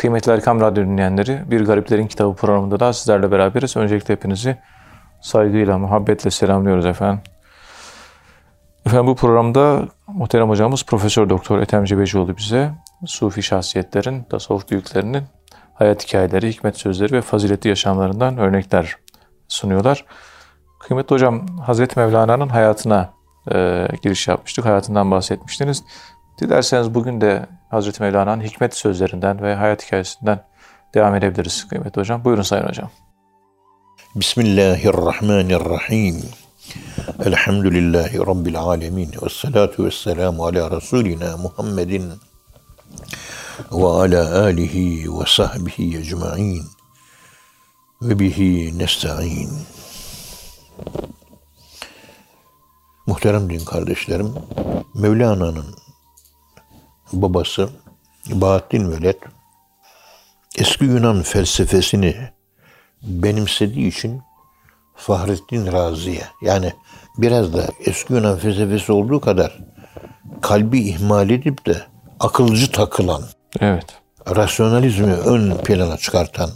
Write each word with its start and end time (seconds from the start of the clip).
Kıymetli 0.00 0.32
Erkam 0.32 0.60
Radyo 0.60 0.84
dinleyenleri, 0.84 1.42
Bir 1.50 1.64
Gariplerin 1.64 2.06
Kitabı 2.06 2.34
programında 2.34 2.80
da 2.80 2.92
sizlerle 2.92 3.30
beraberiz. 3.30 3.76
Öncelikle 3.76 4.14
hepinizi 4.14 4.56
saygıyla, 5.20 5.78
muhabbetle 5.78 6.30
selamlıyoruz 6.30 6.86
efendim. 6.86 7.20
Efendim 8.86 9.06
bu 9.06 9.16
programda 9.16 9.88
muhterem 10.06 10.48
hocamız 10.48 10.84
Profesör 10.84 11.28
Doktor 11.28 11.58
Ethem 11.58 11.84
Cebecioğlu 11.84 12.36
bize 12.36 12.70
Sufi 13.06 13.42
şahsiyetlerin, 13.42 14.22
tasavvuf 14.22 14.70
büyüklerinin 14.70 15.22
hayat 15.74 16.08
hikayeleri, 16.08 16.48
hikmet 16.48 16.76
sözleri 16.76 17.12
ve 17.12 17.20
faziletli 17.20 17.68
yaşamlarından 17.68 18.38
örnekler 18.38 18.96
sunuyorlar. 19.48 20.04
Kıymetli 20.80 21.14
hocam, 21.14 21.58
Hazreti 21.58 21.98
Mevlana'nın 21.98 22.48
hayatına 22.48 23.10
e, 23.52 23.88
giriş 24.02 24.28
yapmıştık, 24.28 24.64
hayatından 24.64 25.10
bahsetmiştiniz. 25.10 25.84
Dilerseniz 26.40 26.94
bugün 26.94 27.20
de 27.20 27.46
Hazreti 27.70 28.02
Mevlana'nın 28.02 28.42
hikmet 28.42 28.76
sözlerinden 28.76 29.42
ve 29.42 29.54
hayat 29.54 29.86
hikayesinden 29.86 30.44
devam 30.94 31.14
edebiliriz 31.14 31.68
kıymetli 31.68 32.00
hocam. 32.00 32.24
Buyurun 32.24 32.42
Sayın 32.42 32.66
Hocam. 32.66 32.90
Bismillahirrahmanirrahim. 34.14 36.22
Elhamdülillahi 37.24 38.18
Rabbil 38.18 38.58
alemin. 38.58 39.12
Ve 39.22 39.28
salatu 39.30 39.84
ve 39.84 39.90
selamu 39.90 40.44
ala 40.44 40.76
Resulina 40.76 41.36
Muhammedin 41.36 42.12
ve 43.72 43.86
ala 43.86 44.42
alihi 44.42 45.18
ve 45.18 45.24
sahbihi 45.26 45.98
ecma'in 45.98 46.64
ve 48.02 48.18
bihi 48.18 48.78
nesta'in. 48.78 49.50
Muhterem 53.06 53.50
din 53.50 53.64
kardeşlerim, 53.64 54.34
Mevlana'nın 54.94 55.79
babası 57.12 57.68
Bahattin 58.30 58.92
Veled 58.92 59.16
eski 60.58 60.84
Yunan 60.84 61.22
felsefesini 61.22 62.16
benimsediği 63.02 63.88
için 63.88 64.22
Fahrettin 64.96 65.72
Razi'ye 65.72 66.24
yani 66.42 66.72
biraz 67.18 67.54
da 67.54 67.66
eski 67.84 68.12
Yunan 68.12 68.38
felsefesi 68.38 68.92
olduğu 68.92 69.20
kadar 69.20 69.58
kalbi 70.40 70.80
ihmal 70.80 71.30
edip 71.30 71.66
de 71.66 71.82
akılcı 72.20 72.72
takılan, 72.72 73.22
Evet. 73.60 73.86
rasyonalizmi 74.36 75.12
ön 75.12 75.56
plana 75.56 75.96
çıkartan 75.96 76.50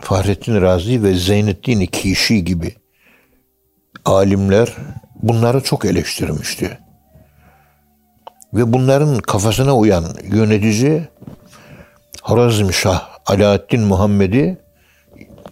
Fahrettin 0.00 0.60
Razi 0.60 1.02
ve 1.02 1.14
Zeynettin 1.14 1.86
Kişi 1.86 2.44
gibi 2.44 2.74
alimler 4.04 4.76
bunları 5.22 5.60
çok 5.60 5.84
eleştirmişti. 5.84 6.78
Ve 8.54 8.72
bunların 8.72 9.18
kafasına 9.18 9.76
uyan 9.76 10.04
yönetici 10.22 11.08
Horazm 12.22 12.72
Şah 12.72 13.08
Alaaddin 13.26 13.80
Muhammed'i 13.80 14.58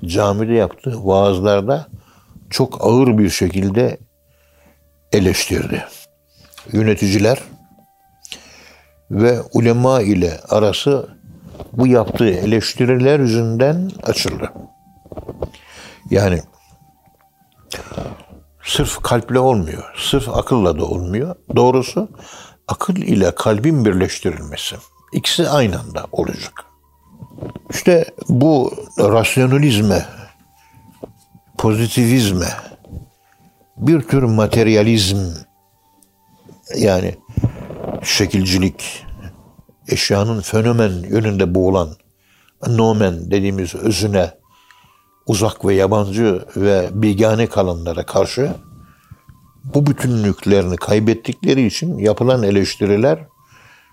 camide 0.04 0.52
yaptığı 0.52 1.06
vaazlarda 1.06 1.86
çok 2.50 2.84
ağır 2.84 3.19
bir 3.19 3.30
şekilde 3.30 3.98
eleştirdi. 5.12 5.84
Yöneticiler 6.72 7.38
ve 9.10 9.41
ulema 9.52 10.02
ile 10.02 10.41
arası 10.48 11.08
bu 11.72 11.86
yaptığı 11.86 12.30
eleştiriler 12.30 13.20
yüzünden 13.20 13.91
açıldı. 14.02 14.52
Yani 16.10 16.42
sırf 18.62 19.02
kalple 19.02 19.38
olmuyor, 19.38 19.84
sırf 19.96 20.28
akılla 20.28 20.78
da 20.78 20.84
olmuyor. 20.84 21.36
Doğrusu 21.56 22.08
akıl 22.69 22.97
ile 22.97 23.34
kalbin 23.34 23.84
birleştirilmesi. 23.84 24.77
İkisi 25.12 25.48
aynı 25.48 25.80
anda 25.80 26.06
olacak. 26.12 26.64
İşte 27.70 28.05
bu 28.28 28.72
rasyonalizme, 28.98 30.06
pozitivizme, 31.58 32.48
bir 33.77 34.00
tür 34.00 34.22
materyalizm 34.22 35.19
yani 36.76 37.15
şekilcilik, 38.03 39.06
eşyanın 39.88 40.41
fenomen 40.41 40.91
yönünde 40.91 41.54
boğulan 41.54 41.88
nomen 42.66 43.31
dediğimiz 43.31 43.75
özüne 43.75 44.31
uzak 45.26 45.65
ve 45.65 45.75
yabancı 45.75 46.44
ve 46.56 46.88
bigane 46.92 47.47
kalanlara 47.47 48.06
karşı 48.06 48.54
bu 49.74 49.86
bütünlüklerini 49.86 50.76
kaybettikleri 50.76 51.66
için 51.66 51.98
yapılan 51.98 52.42
eleştiriler 52.42 53.18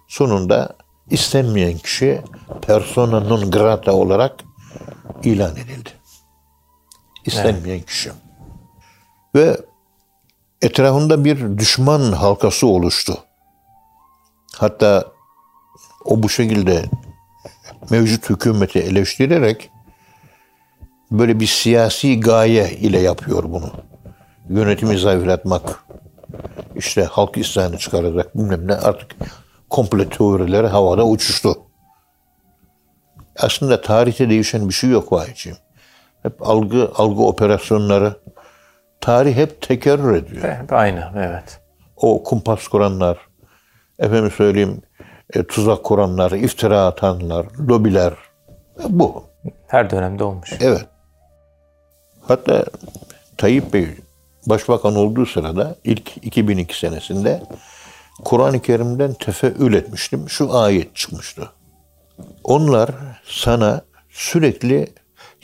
sonunda 0.07 0.75
istenmeyen 1.09 1.77
kişi 1.77 2.21
persona 2.61 3.19
non 3.19 3.51
grata 3.51 3.93
olarak 3.93 4.43
ilan 5.23 5.55
edildi. 5.55 5.89
İstenmeyen 7.25 7.77
evet. 7.77 7.85
kişi. 7.85 8.11
Ve 9.35 9.57
etrafında 10.61 11.25
bir 11.25 11.57
düşman 11.57 12.11
halkası 12.11 12.67
oluştu. 12.67 13.17
Hatta 14.55 15.11
o 16.05 16.23
bu 16.23 16.29
şekilde 16.29 16.85
mevcut 17.89 18.29
hükümeti 18.29 18.79
eleştirerek 18.79 19.69
böyle 21.11 21.39
bir 21.39 21.47
siyasi 21.47 22.19
gaye 22.19 22.71
ile 22.71 22.99
yapıyor 22.99 23.43
bunu. 23.43 23.71
Yönetimi 24.49 24.97
zayıflatmak, 24.97 25.83
işte 26.75 27.03
halk 27.03 27.37
isyanı 27.37 27.77
çıkaracak 27.77 28.37
bilmem 28.37 28.67
ne 28.67 28.73
artık 28.73 29.15
komple 29.69 30.09
teorileri 30.09 30.67
havada 30.67 31.07
uçuştu. 31.07 31.57
Aslında 33.39 33.81
tarihte 33.81 34.29
değişen 34.29 34.69
bir 34.69 34.73
şey 34.73 34.89
yok 34.89 35.11
vahiyciğim. 35.11 35.57
Hep 36.23 36.47
algı, 36.47 36.91
algı 36.95 37.23
operasyonları. 37.23 38.13
Tarih 39.01 39.35
hep 39.35 39.61
tekerrür 39.61 40.15
ediyor. 40.15 40.43
Hep 40.43 40.73
aynı, 40.73 41.11
evet. 41.15 41.59
O 41.95 42.23
kumpas 42.23 42.67
kuranlar, 42.67 43.17
efendim 43.99 44.31
söyleyeyim, 44.31 44.81
e, 45.33 45.43
tuzak 45.43 45.83
kuranlar, 45.83 46.31
iftira 46.31 46.85
atanlar, 46.85 47.45
lobiler. 47.69 48.13
Bu. 48.89 49.23
Her 49.67 49.89
dönemde 49.89 50.23
olmuş. 50.23 50.53
Evet. 50.59 50.85
Hatta 52.27 52.65
Tayyip 53.37 53.73
Bey 53.73 53.87
başbakan 54.45 54.95
olduğu 54.95 55.25
sırada 55.25 55.75
ilk 55.83 56.17
2002 56.25 56.77
senesinde 56.77 57.43
Kur'an-ı 58.23 58.61
Kerim'den 58.61 59.13
tefeül 59.13 59.73
etmiştim. 59.73 60.29
Şu 60.29 60.57
ayet 60.57 60.95
çıkmıştı. 60.95 61.49
Onlar 62.43 62.89
sana 63.27 63.81
sürekli 64.09 64.93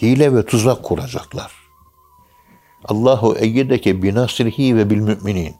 hile 0.01 0.35
ve 0.35 0.45
tuzak 0.45 0.83
kuracaklar. 0.83 1.51
Allahu 2.85 3.35
eyyedeke 3.35 4.03
binasrihi 4.03 4.77
ve 4.77 4.89
bil 4.89 4.99
müminin. 4.99 5.55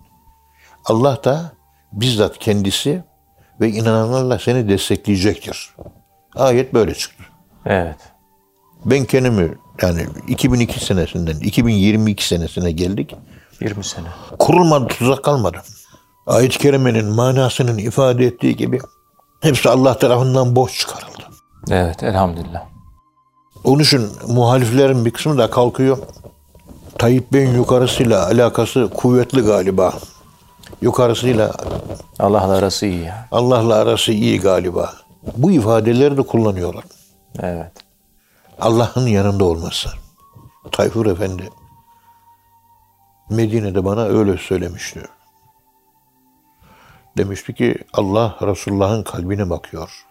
Allah 0.86 1.24
da 1.24 1.54
bizzat 1.92 2.38
kendisi 2.38 3.04
ve 3.62 3.70
inananlarla 3.70 4.40
seni 4.40 4.70
destekleyecektir. 4.70 5.76
Ayet 6.36 6.74
böyle 6.74 6.94
çıktı. 6.94 7.24
Evet. 7.66 7.98
Ben 8.86 9.06
kendimi 9.06 9.58
yani 9.84 10.08
2002 10.28 10.86
senesinden 10.86 11.40
2022 11.40 12.28
senesine 12.28 12.72
geldik. 12.72 13.16
20 13.62 13.84
sene. 13.84 14.08
Kurulmadı, 14.40 14.88
tuzak 14.88 15.24
kalmadı. 15.24 15.58
Ayet-i 16.28 16.58
Kerime'nin 16.58 17.06
manasının 17.06 17.78
ifade 17.78 18.26
ettiği 18.26 18.56
gibi 18.56 18.80
hepsi 19.42 19.70
Allah 19.70 19.98
tarafından 19.98 20.56
boş 20.56 20.80
çıkarıldı. 20.80 21.24
Evet, 21.70 22.04
elhamdülillah. 22.04 22.64
Onun 23.64 23.80
için 23.80 24.08
muhaliflerin 24.28 25.06
bir 25.06 25.12
kısmı 25.12 25.38
da 25.38 25.50
kalkıyor. 25.50 25.98
Tayyip 26.98 27.34
Bey'in 27.34 27.56
yukarısıyla 27.56 28.26
alakası 28.26 28.90
kuvvetli 28.90 29.42
galiba. 29.42 29.94
Yukarısıyla 30.82 31.52
Allah'la 32.20 32.56
arası 32.56 32.86
iyi. 32.86 33.10
Allah'la 33.32 33.76
arası 33.76 34.12
iyi 34.12 34.40
galiba. 34.40 34.94
Bu 35.38 35.52
ifadeleri 35.52 36.18
de 36.18 36.22
kullanıyorlar. 36.22 36.84
Evet. 37.40 37.72
Allah'ın 38.62 39.08
yanında 39.08 39.44
olması. 39.44 39.90
Tayfur 40.72 41.06
Efendi 41.06 41.50
Medine'de 43.30 43.86
bana 43.86 44.04
öyle 44.04 44.38
söylemişti. 44.38 45.02
Demişti 47.18 47.54
ki 47.54 47.76
Allah 47.94 48.38
Resulullah'ın 48.42 49.04
kalbine 49.04 49.50
bakıyor. 49.50 50.06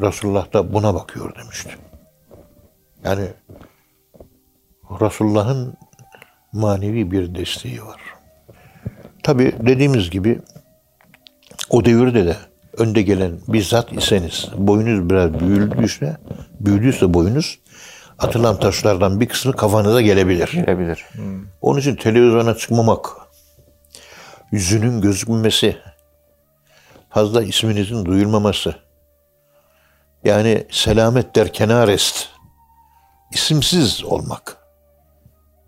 Resulullah 0.00 0.52
da 0.52 0.72
buna 0.72 0.94
bakıyor 0.94 1.34
demişti. 1.34 1.76
Yani 3.04 3.28
Resulullah'ın 5.00 5.76
manevi 6.52 7.10
bir 7.10 7.34
desteği 7.34 7.84
var. 7.84 8.00
Tabi 9.22 9.52
dediğimiz 9.66 10.10
gibi 10.10 10.40
o 11.70 11.84
devirde 11.84 12.26
de 12.26 12.36
önde 12.78 13.02
gelen 13.02 13.32
bizzat 13.48 13.92
iseniz, 13.92 14.48
boyunuz 14.56 15.10
biraz 15.10 15.40
büyüdüyse, 15.40 16.16
büyüdüyse 16.60 17.14
boyunuz, 17.14 17.58
atılan 18.18 18.60
taşlardan 18.60 19.20
bir 19.20 19.28
kısmı 19.28 19.52
kafanıza 19.52 20.00
gelebilir. 20.00 20.50
Gelebilir. 20.52 21.06
Hmm. 21.12 21.44
Onun 21.60 21.80
için 21.80 21.96
televizyona 21.96 22.56
çıkmamak, 22.56 23.06
yüzünün 24.52 25.00
gözükmemesi, 25.00 25.76
fazla 27.10 27.42
isminizin 27.42 28.04
duyulmaması, 28.04 28.74
Yani 30.24 30.66
selamet 30.70 31.36
der 31.36 31.52
kenarest. 31.52 32.28
İsimsiz 33.32 34.04
olmak. 34.04 34.56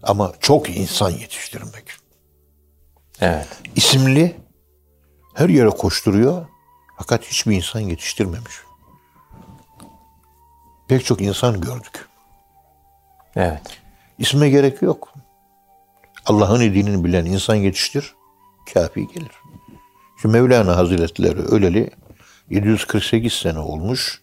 Ama 0.02 0.32
çok 0.40 0.70
insan 0.70 1.10
yetiştirmek. 1.10 1.84
Evet. 3.20 3.46
İsimli 3.76 4.36
her 5.34 5.48
yere 5.48 5.68
koşturuyor 5.68 6.46
fakat 7.00 7.25
hiçbir 7.25 7.56
insan 7.56 7.81
yetiştirmemiş. 7.81 8.55
Pek 10.88 11.05
çok 11.05 11.20
insan 11.20 11.61
gördük. 11.61 12.08
Evet. 13.37 13.81
İsme 14.19 14.50
gerek 14.50 14.82
yok. 14.82 15.14
Allah'ın 16.26 16.61
dinini 16.61 17.05
bilen 17.05 17.25
insan 17.25 17.55
yetiştir, 17.55 18.14
kafi 18.75 19.06
gelir. 19.08 19.31
Şu 20.17 20.29
Mevlana 20.29 20.76
Hazretleri 20.76 21.38
öleli 21.38 21.91
748 22.50 23.32
sene 23.32 23.58
olmuş. 23.58 24.23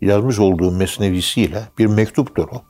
Yazmış 0.00 0.38
olduğu 0.38 0.70
mesnevisiyle 0.70 1.62
bir 1.78 1.86
mektuptur 1.86 2.48
o. 2.48 2.62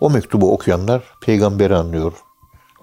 O 0.00 0.10
mektubu 0.10 0.52
okuyanlar 0.52 1.02
peygamberi 1.20 1.76
anlıyor, 1.76 2.12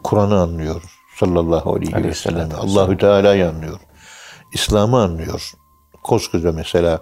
Kur'an'ı 0.03 0.41
anlıyor 0.41 0.83
sallallahu 1.19 1.73
aleyhi 1.73 1.93
ve 1.93 1.97
Aleyhisselam. 1.97 2.51
sellem. 2.51 2.61
Allahü 2.61 2.97
Teala'yı 2.97 3.49
anlıyor. 3.49 3.79
İslam'ı 4.53 5.01
anlıyor. 5.01 5.51
Koskoca 6.03 6.51
mesela 6.51 7.01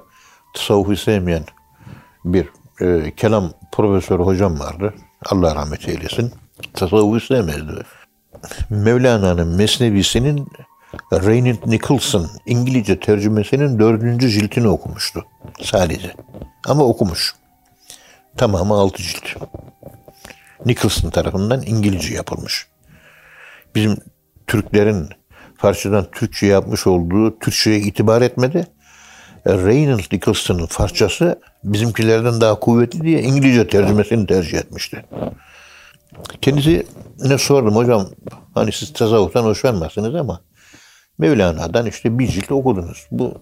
tasavvufu 0.54 0.96
sevmeyen 0.96 1.44
bir 2.26 2.50
e, 2.82 3.16
kelam 3.16 3.52
profesörü 3.72 4.24
hocam 4.24 4.60
vardı. 4.60 4.94
Allah 5.26 5.56
rahmet 5.56 5.90
eylesin. 5.90 6.34
Tasavvufu 6.74 7.20
sevmezdi. 7.20 7.84
Mevlana'nın 8.70 9.56
Mesnevisinin 9.56 10.48
Raynard 11.14 11.58
Nicholson 11.66 12.28
İngilizce 12.46 13.00
tercümesinin 13.00 13.80
dördüncü 13.80 14.30
ciltini 14.30 14.68
okumuştu. 14.68 15.26
Sadece. 15.62 16.16
Ama 16.68 16.84
okumuş. 16.84 17.36
Tamamı 18.38 18.74
altı 18.74 19.04
cilt. 19.04 19.26
Nicholson 20.66 21.10
tarafından 21.10 21.62
İngilizce 21.66 22.14
yapılmış. 22.14 22.68
Bizim 23.76 23.98
Türklerin 24.48 25.10
Farsçadan 25.62 26.06
Türkçe 26.12 26.46
yapmış 26.48 26.88
olduğu 26.88 27.40
Türkçe'ye 27.40 27.80
itibar 27.80 28.22
etmedi. 28.22 28.68
Reynolds 29.48 30.12
Nicholson'ın 30.12 30.66
Farsçası 30.66 31.40
bizimkilerden 31.64 32.42
daha 32.42 32.60
kuvvetli 32.60 33.02
diye 33.02 33.22
İngilizce 33.22 33.68
tercümesini 33.68 34.28
tercih 34.28 34.58
etmişti. 34.58 35.06
Kendisi 36.42 36.86
ne 37.20 37.38
sordum 37.38 37.76
hocam 37.76 38.08
hani 38.54 38.72
siz 38.72 38.94
tasavvuftan 38.94 39.44
hoşlanmazsınız 39.44 40.16
ama 40.16 40.42
Mevlana'dan 41.18 41.86
işte 41.86 42.20
bir 42.20 42.28
cilt 42.28 42.52
okudunuz. 42.52 43.08
Bu 43.12 43.34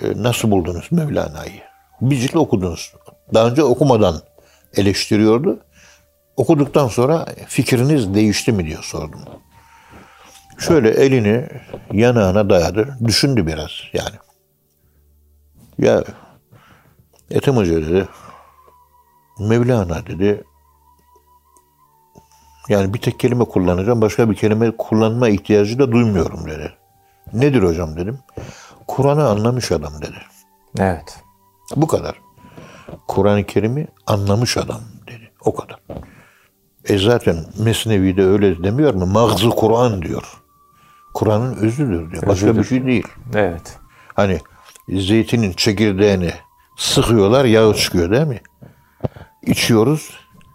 e, 0.00 0.22
nasıl 0.22 0.50
buldunuz 0.50 0.88
Mevlana'yı? 0.90 1.60
Bir 2.00 2.16
cilt 2.16 2.36
okudunuz. 2.36 2.92
Daha 3.34 3.48
önce 3.48 3.62
okumadan 3.62 4.20
eleştiriyordu. 4.76 5.60
Okuduktan 6.36 6.88
sonra 6.88 7.26
fikriniz 7.46 8.14
değişti 8.14 8.52
mi 8.52 8.66
diye 8.66 8.78
sordum. 8.82 9.20
Şöyle 10.58 10.90
elini 10.90 11.48
yanağına 11.92 12.50
dayadı. 12.50 12.98
Düşündü 13.04 13.46
biraz 13.46 13.70
yani. 13.92 14.16
Ya 15.78 16.04
Ethem 17.30 17.56
Hoca 17.56 17.74
dedi. 17.74 18.08
Mevlana 19.40 20.06
dedi. 20.06 20.44
Yani 22.68 22.94
bir 22.94 22.98
tek 22.98 23.20
kelime 23.20 23.44
kullanacağım. 23.44 24.00
Başka 24.00 24.30
bir 24.30 24.34
kelime 24.34 24.76
kullanma 24.76 25.28
ihtiyacı 25.28 25.78
da 25.78 25.92
duymuyorum 25.92 26.46
dedi. 26.46 26.72
Nedir 27.32 27.62
hocam 27.62 27.96
dedim. 27.96 28.18
Kur'an'ı 28.86 29.28
anlamış 29.28 29.72
adam 29.72 29.92
dedi. 30.02 30.18
Evet. 30.78 31.18
Bu 31.76 31.86
kadar. 31.86 32.20
Kur'an-ı 33.08 33.44
Kerim'i 33.44 33.86
anlamış 34.06 34.56
adam 34.56 34.80
dedi. 35.06 35.30
O 35.40 35.54
kadar. 35.54 35.80
E 36.84 36.98
zaten 36.98 37.36
Mesnevi'de 37.58 38.24
öyle 38.24 38.62
demiyor 38.62 38.94
mu? 38.94 39.06
Mağzı 39.06 39.50
Kur'an 39.50 40.02
diyor. 40.02 40.43
Kur'an'ın 41.14 41.54
özüdür 41.54 42.10
diyor. 42.10 42.22
Başka 42.26 42.46
Özüdür. 42.46 42.58
bir 42.58 42.64
şey 42.64 42.86
değil. 42.86 43.08
Evet. 43.34 43.78
Hani 44.14 44.40
zeytinin 44.88 45.52
çekirdeğini 45.52 46.32
sıkıyorlar, 46.76 47.44
yağı 47.44 47.74
çıkıyor 47.74 48.10
değil 48.10 48.26
mi? 48.26 48.40
İçiyoruz, 49.42 50.10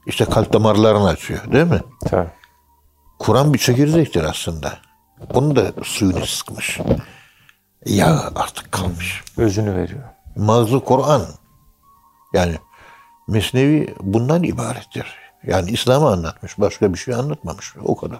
işte 0.06 0.26
kalp 0.26 0.54
damarlarını 0.54 1.08
açıyor 1.08 1.52
değil 1.52 1.68
mi? 1.68 1.82
Tabii. 2.06 2.30
Kur'an 3.20 3.54
bir 3.54 3.60
çekirdektir 3.60 4.24
aslında. 4.24 4.78
Onu 5.34 5.56
da 5.56 5.72
suyunu 5.84 6.26
sıkmış. 6.26 6.80
Yağı 7.86 8.32
artık 8.36 8.72
kalmış. 8.72 9.24
Özünü 9.38 9.76
veriyor. 9.76 10.04
Mağzı 10.36 10.80
Kur'an. 10.80 11.22
Yani 12.34 12.56
Mesnevi 13.28 13.96
bundan 14.02 14.44
ibarettir. 14.44 15.16
Yani 15.48 15.72
İslam'ı 15.72 16.08
anlatmış. 16.08 16.60
Başka 16.60 16.94
bir 16.94 16.98
şey 16.98 17.14
anlatmamış. 17.14 17.74
O 17.84 17.96
kadar. 17.96 18.20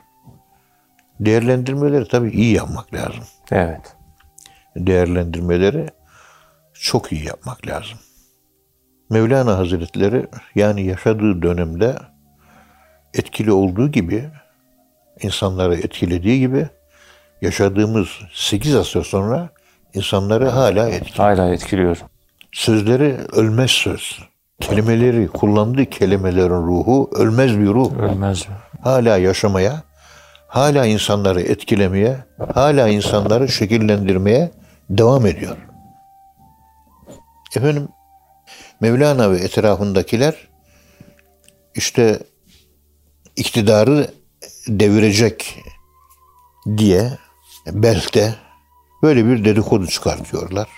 Değerlendirmeleri 1.20 2.08
tabii 2.08 2.30
iyi 2.30 2.54
yapmak 2.54 2.94
lazım. 2.94 3.24
Evet. 3.52 3.96
Değerlendirmeleri 4.76 5.88
çok 6.74 7.12
iyi 7.12 7.26
yapmak 7.26 7.68
lazım. 7.68 7.98
Mevlana 9.10 9.58
Hazretleri 9.58 10.28
yani 10.56 10.86
yaşadığı 10.86 11.42
dönemde 11.42 11.96
etkili 13.14 13.52
olduğu 13.52 13.92
gibi 13.92 14.30
insanları 15.22 15.76
etkilediği 15.76 16.40
gibi 16.40 16.68
yaşadığımız 17.42 18.08
8 18.34 18.76
asır 18.76 19.04
sonra 19.04 19.50
insanları 19.94 20.50
hala 20.50 20.90
etkiliyor. 20.90 21.18
Hala 21.18 21.54
etkiliyor. 21.54 21.98
Sözleri 22.52 23.18
ölmez 23.32 23.72
söz. 23.72 24.20
Kelimeleri, 24.60 25.28
kullandığı 25.28 25.86
kelimelerin 25.86 26.50
ruhu 26.50 27.10
ölmez 27.16 27.60
bir 27.60 27.68
ruh. 27.68 27.98
Ölmez? 28.00 28.48
Hala 28.84 29.18
yaşamaya, 29.18 29.84
hala 30.50 30.86
insanları 30.86 31.42
etkilemeye, 31.42 32.18
hala 32.54 32.88
insanları 32.88 33.50
şekillendirmeye 33.50 34.52
devam 34.90 35.26
ediyor. 35.26 35.58
Efendim, 37.56 37.88
Mevlana 38.82 39.32
ve 39.32 39.38
etrafındakiler 39.38 40.48
işte 41.76 42.20
iktidarı 43.36 44.12
devirecek 44.68 45.60
diye 46.78 47.12
belki 47.68 48.34
böyle 49.04 49.26
bir 49.26 49.46
dedikodu 49.46 49.88
çıkartıyorlar. 49.88 50.70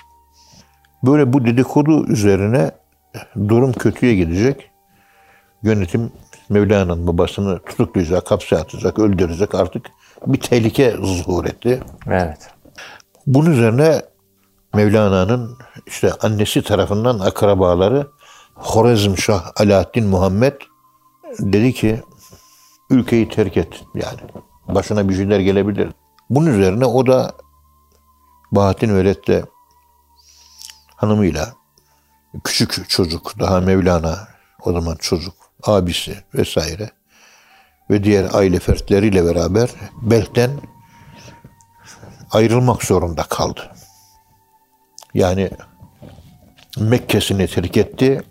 Böyle 1.04 1.34
bu 1.34 1.46
dedikodu 1.46 2.08
üzerine 2.08 2.72
durum 3.48 3.74
kötüye 3.74 4.16
gidecek. 4.16 4.72
Yönetim 5.64 6.12
Mevlana'nın 6.52 7.08
babasını 7.08 7.60
tutuklayacak, 7.60 8.32
hapse 8.32 8.58
atacak, 8.58 9.00
öldürecek 9.00 9.56
artık 9.56 9.86
bir 10.26 10.40
tehlike 10.40 10.92
zuhur 10.92 11.46
etti. 11.46 11.84
Evet. 12.08 12.50
Bunun 13.28 13.52
üzerine 13.52 14.02
Mevlana'nın 14.74 15.58
işte 15.88 16.14
annesi 16.22 16.64
tarafından 16.64 17.20
akrabaları 17.20 18.08
Horezmşah 18.56 19.52
Alaaddin 19.60 20.08
Muhammed 20.08 20.62
dedi 21.40 21.74
ki 21.74 22.02
ülkeyi 22.90 23.30
terk 23.30 23.58
et 23.58 23.84
yani. 23.96 24.20
Başına 24.68 25.10
bir 25.10 25.16
şeyler 25.16 25.40
gelebilir. 25.40 25.90
Bunun 26.30 26.60
üzerine 26.60 26.86
o 26.86 27.08
da 27.08 27.32
Bahattin 28.52 28.90
Öğret'te 28.90 29.46
hanımıyla 30.96 31.54
küçük 32.44 32.90
çocuk 32.90 33.40
daha 33.40 33.60
Mevlana 33.60 34.28
o 34.66 34.74
zaman 34.74 34.96
çocuk 34.96 35.41
abisi 35.64 36.16
vesaire 36.36 36.90
ve 37.90 38.04
diğer 38.04 38.34
aile 38.34 38.60
fertleriyle 38.60 39.26
beraber 39.26 39.70
Belk'ten 40.02 40.52
ayrılmak 42.32 42.84
zorunda 42.84 43.24
kaldı. 43.24 43.72
Yani 45.14 45.50
Mekke'sini 46.80 47.48
terk 47.48 47.78
etti, 47.78 48.22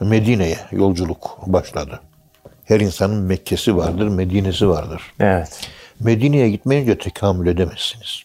Medine'ye 0.00 0.58
yolculuk 0.70 1.38
başladı. 1.46 2.00
Her 2.64 2.80
insanın 2.80 3.22
Mekke'si 3.22 3.76
vardır, 3.76 4.08
Medine'si 4.08 4.68
vardır. 4.68 5.02
Evet. 5.20 5.70
Medine'ye 6.00 6.50
gitmeyince 6.50 6.98
tekamül 6.98 7.46
edemezsiniz. 7.46 8.22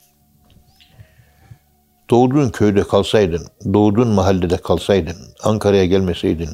Doğduğun 2.10 2.50
köyde 2.50 2.84
kalsaydın, 2.84 3.48
doğduğun 3.74 4.08
mahallede 4.08 4.58
kalsaydın, 4.58 5.18
Ankara'ya 5.44 5.86
gelmeseydin, 5.86 6.50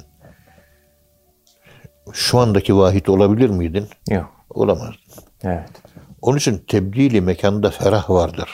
şu 2.14 2.40
andaki 2.40 2.78
vahit 2.78 3.10
olabilir 3.10 3.50
miydin? 3.50 3.88
Yok. 4.10 4.30
Olamazdın. 4.50 4.96
Evet. 5.44 5.70
Onun 6.22 6.38
için 6.38 6.58
tebdili 6.68 7.22
mekanda 7.22 7.72
ferah 7.72 8.10
vardır. 8.10 8.50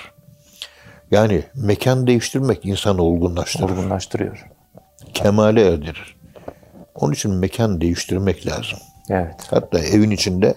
Yani 1.12 1.44
mekan 1.56 2.08
değiştirmek 2.08 2.66
insanı 2.66 3.02
olgunlaştırır, 3.02 3.70
Olgunlaştırıyor. 3.70 4.46
kemale 5.14 5.68
erdirir. 5.74 6.18
Onun 6.96 7.14
için 7.14 7.32
mekan 7.32 7.82
değiştirmek 7.82 8.48
lazım. 8.48 8.80
Evet. 9.10 9.36
Hatta 9.50 9.80
evin 9.80 10.12
içinde 10.12 10.56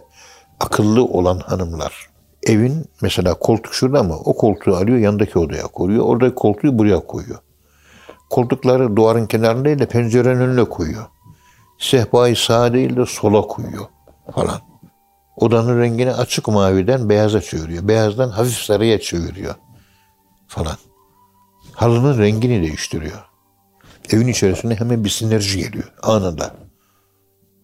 akıllı 0.61 1.05
olan 1.05 1.39
hanımlar. 1.39 2.07
Evin 2.47 2.85
mesela 3.03 3.35
koltuk 3.35 3.75
şurada 3.75 4.01
ama 4.01 4.15
o 4.17 4.37
koltuğu 4.37 4.77
alıyor 4.77 4.99
yanındaki 4.99 5.39
odaya 5.39 5.63
koyuyor. 5.63 6.05
Oradaki 6.05 6.35
koltuğu 6.35 6.79
buraya 6.79 7.01
koyuyor. 7.01 7.39
Koltukları 8.31 8.97
duvarın 8.97 9.27
kenarında 9.27 9.65
değil 9.65 9.79
de 9.79 9.87
pencerenin 9.87 10.41
önüne 10.41 10.65
koyuyor. 10.65 11.05
Sehpayı 11.81 12.37
sağa 12.37 12.73
değil 12.73 12.97
de 12.97 13.07
sola 13.07 13.43
koyuyor 13.43 13.87
falan. 14.35 14.61
Odanın 15.37 15.81
rengini 15.81 16.13
açık 16.13 16.49
maviden 16.49 17.09
beyaza 17.09 17.41
çeviriyor. 17.41 17.89
Beyazdan 17.89 18.29
hafif 18.29 18.59
sarıya 18.59 19.01
çeviriyor 19.01 19.55
falan. 20.49 20.77
Halının 21.73 22.19
rengini 22.19 22.63
değiştiriyor. 22.63 23.25
Evin 24.11 24.29
içerisinde 24.29 24.81
hemen 24.81 25.05
bir 25.05 25.09
sinerji 25.09 25.59
geliyor 25.59 25.93
anında. 26.03 26.55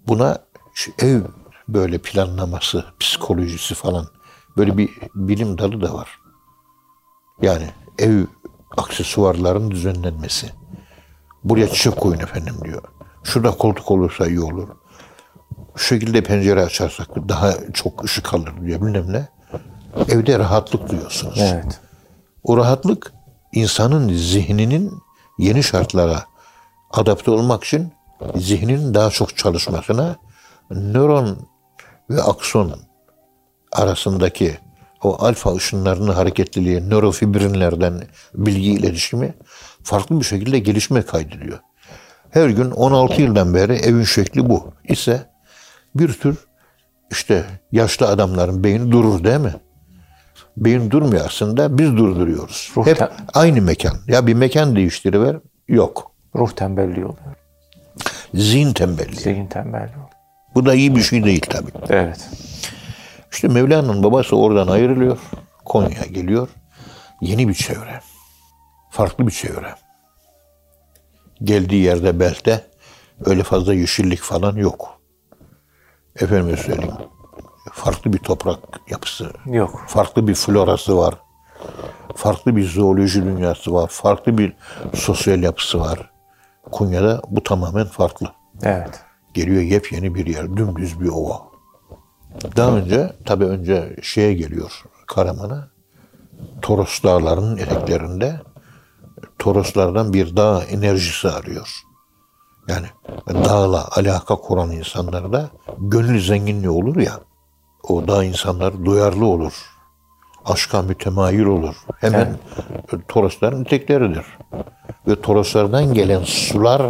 Buna 0.08 0.38
şu 0.74 0.92
ev 0.98 1.20
böyle 1.68 1.98
planlaması, 1.98 2.84
psikolojisi 3.00 3.74
falan 3.74 4.06
böyle 4.56 4.78
bir 4.78 4.90
bilim 5.14 5.58
dalı 5.58 5.80
da 5.80 5.94
var. 5.94 6.18
Yani 7.42 7.70
ev 7.98 8.24
aksesuarların 8.76 9.70
düzenlenmesi. 9.70 10.50
Buraya 11.44 11.68
çiçek 11.68 11.96
koyun 11.96 12.18
efendim 12.18 12.54
diyor. 12.64 12.82
Şurada 13.26 13.50
koltuk 13.50 13.90
olursa 13.90 14.26
iyi 14.26 14.40
olur. 14.40 14.68
Şu 15.76 15.84
şekilde 15.84 16.22
pencere 16.22 16.64
açarsak 16.64 17.08
daha 17.28 17.54
çok 17.74 18.04
ışık 18.04 18.34
alır 18.34 18.52
diyor 18.66 18.80
bilmem 18.80 19.12
ne. 19.12 19.28
Evde 20.08 20.38
rahatlık 20.38 20.90
duyuyorsunuz. 20.90 21.38
Evet. 21.42 21.80
O 22.42 22.56
rahatlık 22.56 23.12
insanın 23.52 24.14
zihninin 24.14 25.02
yeni 25.38 25.62
şartlara 25.62 26.24
adapte 26.90 27.30
olmak 27.30 27.64
için 27.64 27.92
zihninin 28.36 28.94
daha 28.94 29.10
çok 29.10 29.36
çalışmasına, 29.36 30.16
nöron 30.70 31.38
ve 32.10 32.22
akson 32.22 32.80
arasındaki 33.72 34.58
o 35.02 35.24
alfa 35.24 35.54
ışınlarının 35.54 36.12
hareketliliği, 36.12 36.90
nörofibrinlerden 36.90 38.02
bilgi 38.34 38.72
iletişimi 38.72 39.34
farklı 39.82 40.20
bir 40.20 40.24
şekilde 40.24 40.58
gelişme 40.58 41.02
kaydediyor. 41.02 41.58
Her 42.36 42.48
gün 42.48 42.70
16 42.70 43.22
yıldan 43.22 43.54
beri 43.54 43.72
evin 43.72 44.04
şekli 44.04 44.48
bu 44.48 44.72
ise 44.88 45.30
bir 45.94 46.12
tür 46.12 46.36
işte 47.10 47.44
yaşlı 47.72 48.08
adamların 48.08 48.64
beyni 48.64 48.92
durur 48.92 49.24
değil 49.24 49.40
mi? 49.40 49.54
Beyin 50.56 50.90
durmuyor 50.90 51.24
aslında 51.26 51.78
biz 51.78 51.96
durduruyoruz. 51.96 52.72
Ruh 52.76 52.86
Hep 52.86 53.10
aynı 53.34 53.62
mekan. 53.62 53.96
Ya 54.06 54.26
bir 54.26 54.34
mekan 54.34 54.76
değiştiriver 54.76 55.36
yok. 55.68 56.12
Ruh 56.34 56.50
tembelliği 56.50 57.06
oluyor. 57.06 57.36
Zihin 58.34 58.72
tembelliği. 58.72 59.20
Zihin 59.20 59.46
tembelliği 59.46 59.96
oluyor. 59.96 60.08
Bu 60.54 60.66
da 60.66 60.74
iyi 60.74 60.96
bir 60.96 61.02
şey 61.02 61.24
değil 61.24 61.46
tabii. 61.48 61.70
Evet. 61.88 62.28
İşte 63.32 63.48
Mevlana'nın 63.48 64.02
babası 64.02 64.36
oradan 64.36 64.68
ayrılıyor. 64.68 65.18
Konya'ya 65.64 66.06
geliyor. 66.06 66.48
Yeni 67.20 67.48
bir 67.48 67.54
çevre. 67.54 68.00
Farklı 68.90 69.26
bir 69.26 69.32
çevre. 69.32 69.85
Geldiği 71.44 71.82
yerde 71.82 72.20
belte 72.20 72.66
öyle 73.24 73.42
fazla 73.42 73.74
yeşillik 73.74 74.20
falan 74.20 74.56
yok. 74.56 75.00
Efendim 76.20 76.56
söyleyeyim. 76.56 76.94
Farklı 77.72 78.12
bir 78.12 78.18
toprak 78.18 78.58
yapısı. 78.90 79.30
Yok. 79.46 79.84
Farklı 79.88 80.28
bir 80.28 80.34
florası 80.34 80.98
var. 80.98 81.14
Farklı 82.16 82.56
bir 82.56 82.68
zooloji 82.68 83.24
dünyası 83.24 83.74
var. 83.74 83.88
Farklı 83.88 84.38
bir 84.38 84.52
sosyal 84.94 85.42
yapısı 85.42 85.80
var. 85.80 86.10
Konya'da 86.72 87.22
bu 87.30 87.42
tamamen 87.42 87.86
farklı. 87.86 88.32
Evet. 88.62 89.00
Geliyor 89.34 89.62
yepyeni 89.62 90.14
bir 90.14 90.26
yer, 90.26 90.56
dümdüz 90.56 91.00
bir 91.00 91.08
ova. 91.08 91.42
Daha 92.56 92.76
önce, 92.76 93.12
tabii 93.24 93.44
önce 93.44 93.96
şeye 94.02 94.34
geliyor 94.34 94.82
Karaman'a. 95.06 95.68
Toros 96.62 97.02
dağlarının 97.02 97.56
eteklerinde 97.56 98.40
Toroslardan 99.46 100.12
bir 100.12 100.36
dağ 100.36 100.64
enerjisi 100.64 101.28
arıyor. 101.28 101.82
Yani 102.68 102.86
dağla 103.28 103.88
alaka 103.96 104.36
kuran 104.36 104.70
insanlarda 104.70 105.50
gönül 105.78 106.20
zenginliği 106.20 106.70
olur 106.70 106.96
ya, 106.96 107.20
o 107.82 108.08
dağ 108.08 108.24
insanlar 108.24 108.84
duyarlı 108.84 109.26
olur. 109.26 109.52
Aşka 110.44 110.82
mütemayil 110.82 111.44
olur. 111.44 111.74
Hemen 112.00 112.38
Torosların 113.08 113.64
etekleridir. 113.64 114.24
Ve 115.08 115.20
Toroslardan 115.20 115.94
gelen 115.94 116.24
sular 116.24 116.82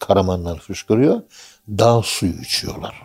Karaman'dan 0.00 0.56
fışkırıyor. 0.56 1.20
Dağ 1.68 2.02
suyu 2.02 2.32
içiyorlar. 2.32 3.02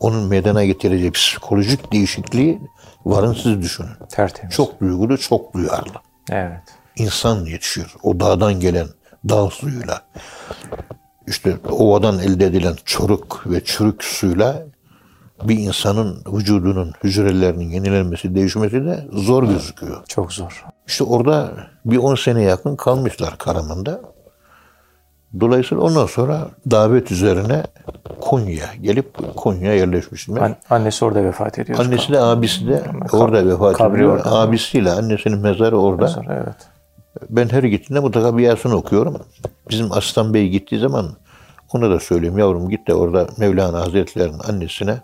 Onun 0.00 0.28
meydana 0.28 0.64
getireceği 0.64 1.10
psikolojik 1.10 1.92
değişikliği 1.92 2.60
varın 3.06 3.32
siz 3.32 3.62
düşünün. 3.62 3.90
Tertemiz. 4.10 4.54
Çok 4.54 4.80
duygulu, 4.80 5.18
çok 5.18 5.54
duyarlı. 5.54 5.94
Evet. 6.30 6.62
İnsan 6.96 7.44
yetişiyor. 7.44 7.94
O 8.02 8.20
dağdan 8.20 8.60
gelen 8.60 8.86
dağ 9.28 9.50
suyuyla. 9.50 10.00
İşte 11.26 11.56
ovadan 11.70 12.18
elde 12.18 12.46
edilen 12.46 12.74
çoruk 12.84 13.42
ve 13.46 13.64
çürük 13.64 14.04
suyla 14.04 14.62
bir 15.42 15.58
insanın 15.58 16.22
vücudunun 16.32 16.92
hücrelerinin 17.04 17.68
yenilenmesi, 17.70 18.34
değişmesi 18.34 18.84
de 18.84 19.04
zor 19.12 19.42
gözüküyor. 19.48 20.04
Çok 20.08 20.32
zor. 20.32 20.64
İşte 20.86 21.04
orada 21.04 21.50
bir 21.84 21.96
10 21.98 22.14
sene 22.14 22.42
yakın 22.42 22.76
kalmışlar 22.76 23.38
Karaman'da. 23.38 24.00
Dolayısıyla 25.40 25.84
ondan 25.84 26.06
sonra 26.06 26.48
davet 26.70 27.12
üzerine 27.12 27.62
Konya'ya 28.20 28.74
gelip 28.82 29.36
Konya'ya 29.36 29.74
yerleşmişler. 29.74 30.40
An- 30.40 30.56
annesi 30.70 31.04
orada 31.04 31.24
vefat 31.24 31.58
ediyor. 31.58 31.78
Annesi 31.78 32.12
de 32.12 32.20
abisi 32.20 32.68
de 32.68 32.82
orada 33.12 33.46
vefat 33.46 33.76
kabri 33.76 33.96
ediyor. 33.96 34.12
orada. 34.16 34.32
Abisiyle 34.32 34.90
annesinin 34.92 35.38
mezarı 35.38 35.78
orada. 35.78 36.08
Sonra, 36.08 36.34
Evet. 36.34 36.56
Ben 37.30 37.48
her 37.48 37.62
gittiğinde 37.62 38.00
mutlaka 38.00 38.38
bir 38.38 38.42
Yasin 38.42 38.70
okuyorum. 38.70 39.16
Bizim 39.70 39.92
Aslan 39.92 40.34
Bey 40.34 40.48
gittiği 40.48 40.78
zaman 40.78 41.16
ona 41.72 41.90
da 41.90 42.00
söyleyeyim 42.00 42.38
yavrum 42.38 42.68
git 42.70 42.88
de 42.88 42.94
orada 42.94 43.28
Mevlana 43.38 43.80
Hazretleri'nin 43.80 44.38
annesine 44.38 45.00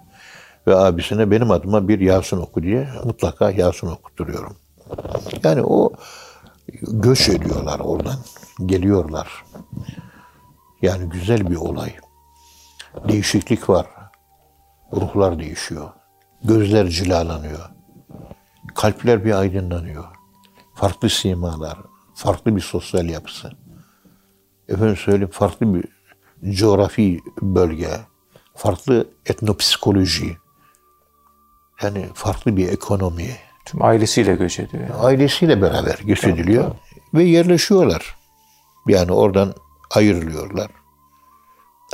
ve 0.67 0.77
abisine 0.77 1.31
benim 1.31 1.51
adıma 1.51 1.89
bir 1.89 2.01
Yasin 2.01 2.37
oku 2.37 2.63
diye 2.63 2.89
mutlaka 3.05 3.51
Yasin 3.51 3.87
okutturuyorum. 3.87 4.57
Yani 5.45 5.63
o 5.63 5.93
göç 6.83 7.29
ediyorlar 7.29 7.81
oradan. 7.81 8.19
Geliyorlar. 8.67 9.45
Yani 10.83 11.09
güzel 11.09 11.51
bir 11.51 11.57
olay. 11.57 11.95
Değişiklik 13.09 13.69
var. 13.69 13.87
Ruhlar 14.93 15.39
değişiyor. 15.39 15.91
Gözler 16.45 16.89
cilalanıyor. 16.89 17.71
Kalpler 18.75 19.25
bir 19.25 19.33
aydınlanıyor. 19.33 20.05
Farklı 20.75 21.11
simalar, 21.11 21.79
farklı 22.15 22.57
bir 22.57 22.61
sosyal 22.61 23.09
yapısı. 23.09 23.53
Efendim 24.69 24.97
söyleyeyim 24.97 25.31
farklı 25.33 25.75
bir 25.75 25.85
coğrafi 26.55 27.21
bölge, 27.43 27.91
farklı 28.55 29.09
etnopsikoloji, 29.27 30.37
yani 31.83 32.09
farklı 32.15 32.57
bir 32.57 32.69
ekonomi. 32.69 33.37
Tüm 33.65 33.83
ailesiyle 33.83 34.35
göç 34.35 34.61
ediyor. 34.61 34.83
yani. 34.83 34.95
Ailesiyle 34.95 35.63
beraber 35.63 35.99
göç 36.05 36.25
ediliyor 36.25 36.71
ve 37.15 37.23
yerleşiyorlar. 37.25 38.17
Yani 38.89 39.13
oradan 39.13 39.55
ayrılıyorlar. 39.91 40.71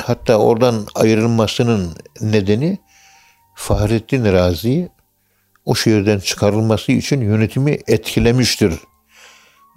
Hatta 0.05 0.37
oradan 0.37 0.87
ayrılmasının 0.95 1.97
nedeni 2.21 2.79
Fahrettin 3.55 4.25
Razi 4.25 4.89
o 5.65 5.75
şehirden 5.75 6.19
çıkarılması 6.19 6.93
için 6.93 7.21
yönetimi 7.21 7.79
etkilemiştir 7.87 8.81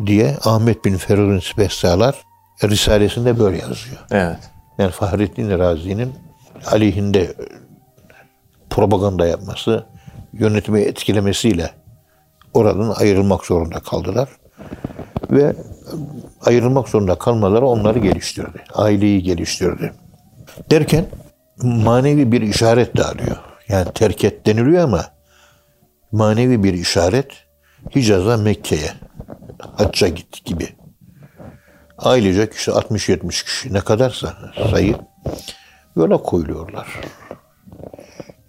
diye 0.07 0.37
Ahmet 0.43 0.85
bin 0.85 0.97
Feridun 0.97 1.39
Spessalar 1.39 2.15
Risalesinde 2.63 3.39
böyle 3.39 3.57
yazıyor. 3.57 4.05
Evet. 4.11 4.37
Yani 4.77 4.91
Fahrettin 4.91 5.59
Razi'nin 5.59 6.13
aleyhinde 6.65 7.33
propaganda 8.69 9.27
yapması, 9.27 9.85
yönetimi 10.33 10.81
etkilemesiyle 10.81 11.71
oradan 12.53 12.93
ayrılmak 12.97 13.45
zorunda 13.45 13.79
kaldılar. 13.79 14.29
Ve 15.31 15.55
ayrılmak 16.45 16.89
zorunda 16.89 17.15
kalmaları 17.15 17.65
onları 17.65 17.99
geliştirdi. 17.99 18.63
Aileyi 18.73 19.23
geliştirdi. 19.23 19.93
Derken 20.71 21.05
manevi 21.63 22.31
bir 22.31 22.41
işaret 22.41 22.97
de 22.97 23.03
arıyor. 23.03 23.37
Yani 23.67 23.87
terk 23.93 24.23
et 24.23 24.45
deniliyor 24.45 24.83
ama 24.83 25.05
manevi 26.11 26.63
bir 26.63 26.73
işaret 26.73 27.27
Hicaz'a 27.95 28.37
Mekke'ye 28.37 28.91
hacca 29.77 30.07
git 30.07 30.45
gibi. 30.45 30.75
Ailecek 31.97 32.53
işte 32.53 32.71
60-70 32.71 33.45
kişi 33.45 33.73
ne 33.73 33.79
kadarsa 33.79 34.37
sayı 34.71 34.95
yola 35.95 36.17
koyuluyorlar. 36.17 36.87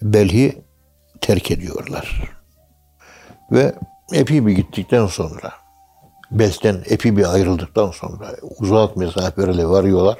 Belhi 0.03 0.65
terk 1.21 1.51
ediyorlar. 1.51 2.23
Ve 3.53 3.75
epi 4.13 4.47
bir 4.47 4.53
gittikten 4.53 5.07
sonra 5.07 5.53
Belten 6.31 6.83
epi 6.87 7.17
bir 7.17 7.35
ayrıldıktan 7.35 7.91
sonra 7.91 8.37
uzak 8.61 8.97
mesafelere 8.97 9.67
varıyorlar. 9.67 10.19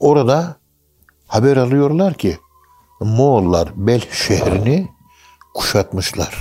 Orada 0.00 0.56
haber 1.26 1.56
alıyorlar 1.56 2.14
ki 2.14 2.38
Moğollar 3.00 3.68
Bel 3.76 4.00
şehrini 4.12 4.88
kuşatmışlar. 5.54 6.38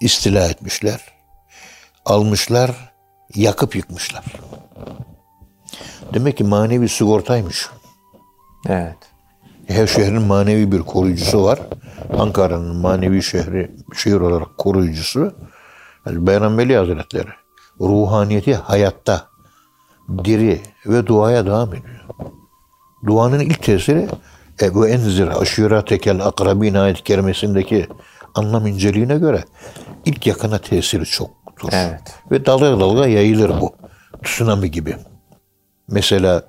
istila 0.00 0.48
etmişler. 0.48 1.00
Almışlar, 2.06 2.94
yakıp 3.34 3.76
yıkmışlar. 3.76 4.24
Demek 6.14 6.36
ki 6.36 6.44
manevi 6.44 6.88
sigortaymış. 6.88 7.68
Evet. 8.68 8.96
Her 9.66 9.86
şehrin 9.86 10.22
manevi 10.22 10.72
bir 10.72 10.80
koruyucusu 10.80 11.44
var. 11.44 11.60
Ankara'nın 12.18 12.76
manevi 12.76 13.22
şehri 13.22 13.70
şehir 13.96 14.20
olarak 14.20 14.58
koruyucusu 14.58 15.34
yani 16.06 16.26
Bayram 16.26 16.58
Veli 16.58 16.76
Hazretleri. 16.76 17.28
Ruhaniyeti 17.80 18.54
hayatta, 18.54 19.28
diri 20.24 20.60
ve 20.86 21.06
duaya 21.06 21.46
devam 21.46 21.68
ediyor. 21.68 22.00
Duanın 23.06 23.40
ilk 23.40 23.62
tesiri 23.62 24.08
Ebu 24.62 24.88
Enzir 24.88 25.40
Aşiretekel 25.42 26.26
Akrabin 26.26 26.74
ayet 26.74 27.04
kerimesindeki 27.04 27.88
anlam 28.34 28.66
inceliğine 28.66 29.18
göre 29.18 29.44
ilk 30.04 30.26
yakına 30.26 30.58
tesiri 30.58 31.06
çoktur. 31.62 31.78
Evet. 31.78 32.14
Ve 32.30 32.46
dalga 32.46 32.80
dalga 32.80 33.06
yayılır 33.06 33.60
bu. 33.60 33.76
Tsunami 34.24 34.70
gibi. 34.70 34.96
Mesela 35.88 36.44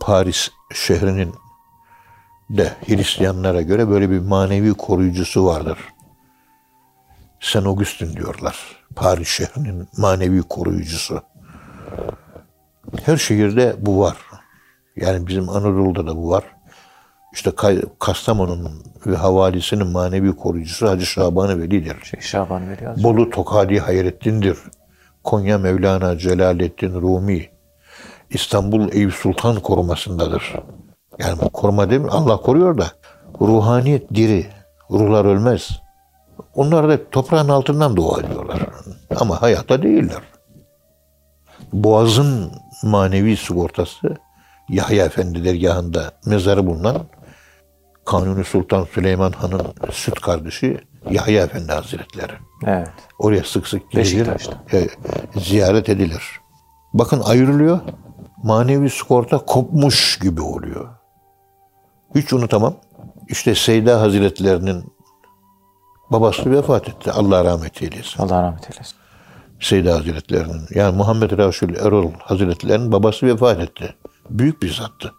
Paris 0.00 0.50
şehrinin 0.74 1.34
de 2.50 2.72
Hristiyanlara 2.86 3.62
göre 3.62 3.88
böyle 3.88 4.10
bir 4.10 4.20
manevi 4.20 4.74
koruyucusu 4.74 5.46
vardır. 5.46 5.78
Saint 7.40 7.66
Augustin 7.66 8.16
diyorlar. 8.16 8.56
Paris 8.96 9.28
şehrinin 9.28 9.88
manevi 9.96 10.42
koruyucusu. 10.42 11.22
Her 13.04 13.16
şehirde 13.16 13.76
bu 13.78 14.00
var. 14.00 14.16
Yani 14.96 15.26
bizim 15.26 15.48
Anadolu'da 15.48 16.06
da 16.06 16.16
bu 16.16 16.30
var. 16.30 16.44
İşte 17.34 17.50
Kastamonu'nun 17.98 18.82
ve 19.06 19.16
havalisinin 19.16 19.86
manevi 19.86 20.36
koruyucusu 20.36 20.88
Hacı 20.88 21.06
Şaban-ı 21.06 21.62
Veli'dir. 21.62 21.96
Şey, 22.04 22.20
Şaban 22.20 22.70
Veli 22.70 22.86
Hazretleri. 22.86 23.04
Bolu 23.04 23.30
Tokadi 23.30 23.80
Hayrettin'dir. 23.80 24.58
Konya 25.24 25.58
Mevlana 25.58 26.18
Celaleddin 26.18 26.94
Rumi. 26.94 27.50
İstanbul 28.30 28.92
Eyüp 28.92 29.12
Sultan 29.12 29.60
korumasındadır. 29.60 30.54
Yani 31.18 31.40
bu 31.42 31.50
koruma 31.50 31.90
değil 31.90 32.00
mi? 32.00 32.10
Allah 32.10 32.36
koruyor 32.36 32.78
da. 32.78 32.86
Ruhaniyet 33.40 34.14
diri. 34.14 34.46
Ruhlar 34.90 35.24
ölmez. 35.24 35.70
Onlar 36.54 36.88
da 36.88 37.10
toprağın 37.10 37.48
altından 37.48 37.96
dua 37.96 38.20
ediyorlar. 38.20 38.58
Ama 39.16 39.42
hayatta 39.42 39.82
değiller. 39.82 40.22
Boğaz'ın 41.72 42.52
manevi 42.82 43.36
sigortası 43.36 44.16
Yahya 44.68 45.04
Efendi 45.04 45.44
dergahında 45.44 46.12
mezarı 46.26 46.66
bulunan 46.66 46.96
Kanuni 48.06 48.44
Sultan 48.44 48.84
Süleyman 48.84 49.32
Han'ın 49.32 49.62
süt 49.92 50.20
kardeşi 50.20 50.80
Yahya 51.10 51.42
Efendi 51.44 51.72
Hazretleri. 51.72 52.32
Evet. 52.66 52.88
Oraya 53.18 53.42
sık 53.44 53.68
sık 53.68 53.90
gidilir, 53.90 54.28
e, 54.72 54.88
ziyaret 55.36 55.88
edilir. 55.88 56.40
Bakın 56.92 57.20
ayrılıyor, 57.20 57.80
manevi 58.42 58.90
sigorta 58.90 59.38
kopmuş 59.38 60.18
gibi 60.18 60.40
oluyor. 60.40 60.88
Hiç 62.14 62.32
unutamam. 62.32 62.74
İşte 63.28 63.54
Seyda 63.54 64.00
Hazretlerinin 64.00 64.94
babası 66.10 66.50
vefat 66.50 66.88
etti. 66.88 67.12
Allah 67.12 67.44
rahmet 67.44 67.82
eylesin. 67.82 68.22
Allah 68.22 68.42
rahmet 68.42 68.70
eylesin. 68.70 68.96
Seyda 69.60 69.94
Hazretlerinin. 69.94 70.66
Yani 70.70 70.96
Muhammed 70.96 71.30
Resul 71.30 71.74
Erol 71.74 72.12
Hazretlerinin 72.18 72.92
babası 72.92 73.26
vefat 73.26 73.60
etti. 73.60 73.94
Büyük 74.30 74.62
bir 74.62 74.72
zattı. 74.74 75.14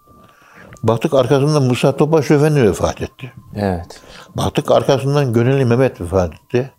Baktık 0.88 1.13
arkasından 1.13 1.63
Musa 1.63 1.98
Topaş 1.98 2.32
Efendi 2.32 2.63
vefat 2.63 3.01
etti. 3.01 3.34
Evet. 3.56 4.01
Baktık 4.38 4.72
arkasından 4.72 5.34
Gönüllü 5.34 5.65
Mehmet 5.65 6.01
vefat 6.01 6.34
etti. 6.34 6.72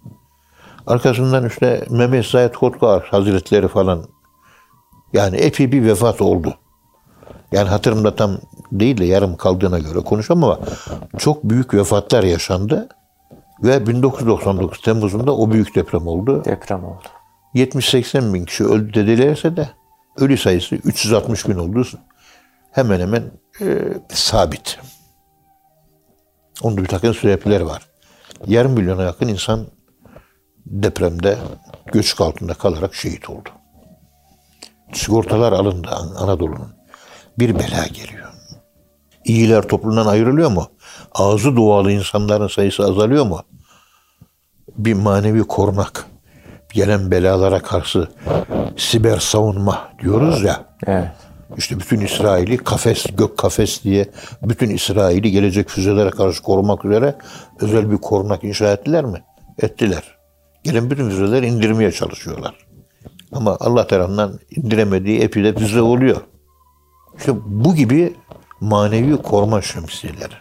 Arkasından 0.86 1.46
işte 1.46 1.84
Mehmet 1.90 2.26
Said 2.26 2.54
Kotkar 2.54 3.02
Hazretleri 3.02 3.68
falan. 3.68 4.04
Yani 5.12 5.36
epey 5.36 5.72
bir 5.72 5.84
vefat 5.84 6.20
oldu. 6.20 6.54
Yani 7.52 7.68
hatırımda 7.68 8.14
tam 8.14 8.38
değil 8.72 8.98
de 8.98 9.04
yarım 9.04 9.36
kaldığına 9.36 9.78
göre 9.78 10.00
konuşamam 10.00 10.50
ama 10.50 10.58
çok 11.18 11.44
büyük 11.44 11.74
vefatlar 11.74 12.22
yaşandı. 12.22 12.88
Ve 13.62 13.86
1999 13.86 14.80
Temmuz'unda 14.80 15.36
o 15.36 15.50
büyük 15.50 15.74
deprem 15.74 16.06
oldu. 16.06 16.44
Deprem 16.44 16.84
oldu. 16.84 17.02
70-80 17.54 18.34
bin 18.34 18.44
kişi 18.44 18.64
öldü 18.64 18.94
dedilerse 18.94 19.56
de 19.56 19.68
ölü 20.16 20.36
sayısı 20.36 20.74
360 20.74 21.48
bin 21.48 21.56
oldu. 21.56 21.82
Hemen 22.76 23.00
hemen 23.00 23.22
e, 23.60 23.66
sabit. 24.08 24.78
Onun 26.62 26.76
bir 26.76 26.86
takım 26.86 27.14
sebepler 27.14 27.60
var. 27.60 27.82
Yarım 28.46 28.72
milyona 28.72 29.02
yakın 29.02 29.28
insan 29.28 29.66
depremde 30.66 31.38
göçük 31.92 32.20
altında 32.20 32.54
kalarak 32.54 32.94
şehit 32.94 33.30
oldu. 33.30 33.48
Sigortalar 34.92 35.52
alındı 35.52 35.88
An- 35.90 36.14
Anadolu'nun. 36.24 36.74
Bir 37.38 37.54
bela 37.54 37.86
geliyor. 37.86 38.32
İyiler 39.24 39.62
toplumdan 39.62 40.06
ayrılıyor 40.06 40.50
mu? 40.50 40.66
Ağzı 41.14 41.56
dualı 41.56 41.92
insanların 41.92 42.48
sayısı 42.48 42.82
azalıyor 42.82 43.26
mu? 43.26 43.42
Bir 44.78 44.94
manevi 44.94 45.42
korunak. 45.42 46.06
Gelen 46.72 47.10
belalara 47.10 47.62
karşı 47.62 48.08
siber 48.76 49.18
savunma 49.18 49.88
diyoruz 50.02 50.42
ya. 50.42 50.64
Evet. 50.86 51.25
İşte 51.56 51.80
bütün 51.80 52.00
İsrail'i 52.00 52.56
kafes, 52.56 53.06
gök 53.16 53.38
kafes 53.38 53.84
diye 53.84 54.06
bütün 54.42 54.70
İsrail'i 54.70 55.30
gelecek 55.30 55.68
füzelere 55.68 56.10
karşı 56.10 56.42
korumak 56.42 56.84
üzere 56.84 57.14
özel 57.60 57.90
bir 57.90 57.96
korunak 57.96 58.44
inşa 58.44 58.72
ettiler 58.72 59.04
mi? 59.04 59.22
Ettiler. 59.62 60.16
Gelen 60.64 60.90
bütün 60.90 61.10
füzeler 61.10 61.42
indirmeye 61.42 61.92
çalışıyorlar. 61.92 62.66
Ama 63.32 63.56
Allah 63.60 63.86
tarafından 63.86 64.38
indiremediği 64.50 65.20
epi 65.20 65.44
de 65.44 65.54
füze 65.54 65.80
oluyor. 65.80 66.20
İşte 67.18 67.32
bu 67.46 67.74
gibi 67.74 68.14
manevi 68.60 69.16
koruma 69.16 69.62
şemsiyeleri. 69.62 70.34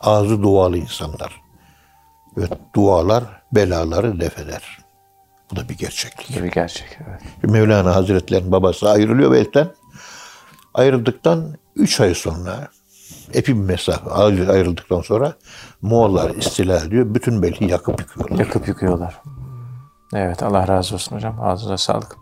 Ağzı 0.00 0.42
dualı 0.42 0.78
insanlar. 0.78 1.42
Ve 2.36 2.42
dualar 2.74 3.24
belaları 3.52 4.20
def 4.20 4.38
eder. 4.38 4.78
Bu 5.50 5.56
da 5.56 5.68
bir 5.68 5.78
gerçeklik. 5.78 6.40
Bu 6.40 6.44
bir 6.44 6.50
gerçek. 6.50 6.98
Evet. 7.08 7.20
Mevlana 7.42 7.94
Hazretleri'nin 7.94 8.52
babası 8.52 8.90
ayrılıyor 8.90 9.32
ve. 9.32 9.46
Ayrıldıktan 10.74 11.56
3 11.76 12.00
ay 12.00 12.14
sonra 12.14 12.68
epi 13.34 13.56
bir 13.56 13.60
mesafe 13.60 14.10
ayrıldıktan 14.10 15.00
sonra 15.00 15.34
Moğollar 15.82 16.30
istila 16.30 16.84
ediyor. 16.84 17.14
Bütün 17.14 17.42
belki 17.42 17.64
yakıp 17.64 18.00
yıkıyorlar. 18.00 18.38
Yakıp 18.38 18.68
yıkıyorlar. 18.68 19.20
Evet 20.14 20.42
Allah 20.42 20.68
razı 20.68 20.94
olsun 20.94 21.16
hocam. 21.16 21.40
Ağzınıza 21.40 21.78
sağlık. 21.78 22.16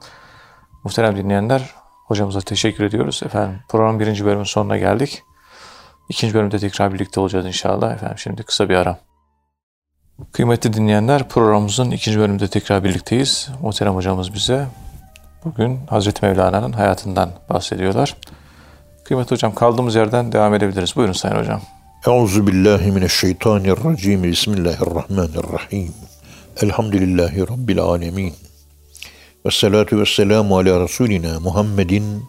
Muhterem 0.84 1.16
dinleyenler 1.16 1.74
hocamıza 2.06 2.40
teşekkür 2.40 2.84
ediyoruz. 2.84 3.20
Efendim 3.24 3.58
program 3.68 4.00
birinci 4.00 4.24
bölümün 4.24 4.44
sonuna 4.44 4.78
geldik. 4.78 5.22
İkinci 6.08 6.34
bölümde 6.34 6.58
tekrar 6.58 6.94
birlikte 6.94 7.20
olacağız 7.20 7.46
inşallah. 7.46 7.92
Efendim 7.92 8.18
şimdi 8.18 8.42
kısa 8.42 8.68
bir 8.68 8.74
ara. 8.74 8.98
Kıymetli 10.32 10.72
dinleyenler 10.72 11.28
programımızın 11.28 11.90
ikinci 11.90 12.18
bölümünde 12.18 12.48
tekrar 12.48 12.84
birlikteyiz. 12.84 13.48
Muhterem 13.62 13.94
hocamız 13.94 14.34
bize 14.34 14.66
bugün 15.44 15.80
Hazreti 15.86 16.26
Mevlana'nın 16.26 16.72
hayatından 16.72 17.30
bahsediyorlar. 17.50 18.16
Kıymetli 19.04 19.34
hocam 19.34 19.54
kaldığımız 19.54 19.94
yerden 19.94 20.32
devam 20.32 20.54
edebiliriz. 20.54 20.96
Buyurun 20.96 21.12
Sayın 21.12 21.36
Hocam. 21.36 21.60
Euzu 22.06 22.46
billahi 22.46 22.92
mineşşeytanirracim. 22.92 24.22
Bismillahirrahmanirrahim. 24.22 25.94
Elhamdülillahi 26.62 27.40
rabbil 27.40 27.80
alamin. 27.80 28.34
Ve 29.46 29.50
salatu 29.50 30.00
ve 30.00 30.06
selamu 30.06 30.58
ala 30.58 30.80
Resulina 30.80 31.40
Muhammedin 31.40 32.24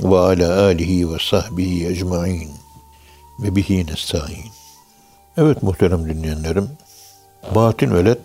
ve 0.00 0.18
ala 0.18 0.62
alihi 0.62 1.12
ve 1.12 1.16
sahbihi 1.30 1.88
ecmain. 1.88 2.50
Ve 3.42 3.56
bihi 3.56 3.86
nesta'in. 3.86 4.44
Evet 5.36 5.62
muhterem 5.62 6.08
dinleyenlerim. 6.08 6.68
Bahattin 7.54 7.94
Veled 7.94 8.18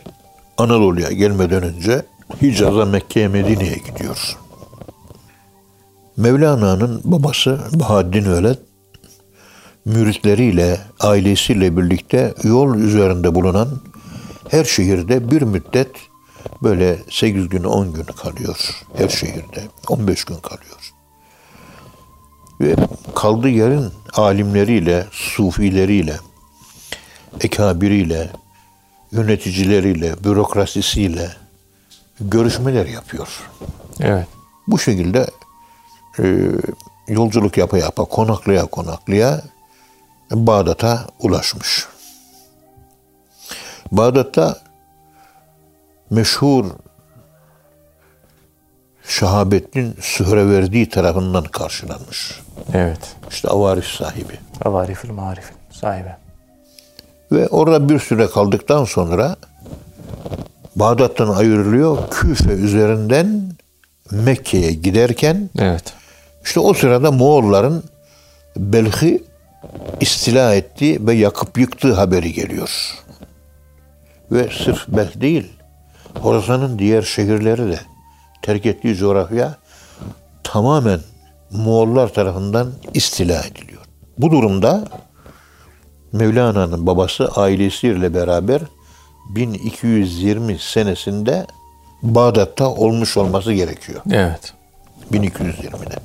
Anadolu'ya 0.57 1.11
gelmeden 1.11 1.63
önce 1.63 2.05
Hicaz'a 2.41 2.85
Mekke'ye 2.85 3.27
Medine'ye 3.27 3.75
gidiyor. 3.75 4.38
Mevlana'nın 6.17 7.01
babası 7.03 7.59
Bahaddin 7.73 8.31
Veled 8.31 8.57
müritleriyle, 9.85 10.79
ailesiyle 10.99 11.77
birlikte 11.77 12.33
yol 12.43 12.75
üzerinde 12.75 13.35
bulunan 13.35 13.69
her 14.49 14.63
şehirde 14.63 15.31
bir 15.31 15.41
müddet 15.41 15.91
böyle 16.63 16.99
8 17.09 17.49
gün 17.49 17.63
10 17.63 17.93
gün 17.93 18.03
kalıyor. 18.03 18.83
Her 18.95 19.09
şehirde 19.09 19.63
15 19.89 20.25
gün 20.25 20.35
kalıyor. 20.35 20.93
Ve 22.61 22.75
kaldığı 23.15 23.49
yerin 23.49 23.91
alimleriyle, 24.13 25.05
sufileriyle, 25.11 26.15
ekabiriyle, 27.41 28.29
yöneticileriyle, 29.11 30.23
bürokrasisiyle 30.23 31.44
görüşmeler 32.19 32.86
yapıyor. 32.86 33.28
Evet. 33.99 34.28
Bu 34.67 34.80
şekilde 34.80 35.28
e, 36.19 36.51
yolculuk 37.08 37.58
yapa 37.58 37.78
yapa, 37.78 38.06
konaklaya 38.06 38.65
konaklaya 38.65 39.41
Bağdat'a 40.32 41.08
ulaşmış. 41.19 41.88
Bağdat'ta 43.91 44.58
meşhur 46.10 46.65
Şahabettin 49.08 49.97
Sühreverdi 50.01 50.89
tarafından 50.89 51.43
karşılanmış. 51.43 52.41
Evet. 52.73 53.15
İşte 53.30 53.47
avarif 53.47 53.86
sahibi. 53.86 54.39
Avarifil 54.65 55.12
marifin 55.12 55.56
sahibi. 55.71 56.15
Ve 57.32 57.47
orada 57.47 57.89
bir 57.89 57.99
süre 57.99 58.28
kaldıktan 58.28 58.84
sonra 58.84 59.36
Bağdat'tan 60.75 61.29
ayrılıyor. 61.29 61.97
Küfe 62.11 62.51
üzerinden 62.51 63.51
Mekke'ye 64.11 64.71
giderken 64.71 65.49
Evet. 65.59 65.93
işte 66.43 66.59
o 66.59 66.73
sırada 66.73 67.11
Moğolların 67.11 67.83
Belh'i 68.57 69.23
istila 69.99 70.55
ettiği 70.55 71.07
ve 71.07 71.13
yakıp 71.13 71.57
yıktığı 71.57 71.93
haberi 71.93 72.33
geliyor. 72.33 72.95
Ve 74.31 74.49
sırf 74.63 74.88
Belh 74.88 75.21
değil, 75.21 75.51
Horasan'ın 76.19 76.79
diğer 76.79 77.01
şehirleri 77.01 77.71
de 77.71 77.79
terk 78.41 78.65
ettiği 78.65 78.95
coğrafya 78.95 79.55
tamamen 80.43 80.99
Moğollar 81.51 82.13
tarafından 82.13 82.71
istila 82.93 83.43
ediliyor. 83.43 83.81
Bu 84.17 84.31
durumda 84.31 84.88
Mevlana'nın 86.11 86.88
babası 86.88 87.27
ailesiyle 87.35 88.13
beraber 88.13 88.61
1220 89.29 90.59
senesinde 90.59 91.47
Bağdat'ta 92.03 92.67
olmuş 92.67 93.17
olması 93.17 93.53
gerekiyor. 93.53 94.01
Evet. 94.11 94.53
1220'de. 95.13 95.95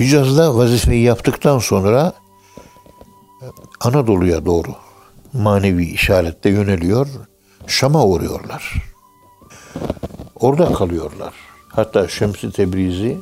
Hicaz'da 0.00 0.56
vazifeyi 0.56 1.02
yaptıktan 1.02 1.58
sonra 1.58 2.12
Anadolu'ya 3.80 4.46
doğru 4.46 4.74
manevi 5.32 5.84
işarette 5.84 6.48
yöneliyor. 6.50 7.08
Şam'a 7.66 8.04
uğruyorlar. 8.06 8.74
Orada 10.40 10.72
kalıyorlar. 10.72 11.34
Hatta 11.68 12.08
Şems-i 12.08 12.52
Tebrizi 12.52 13.18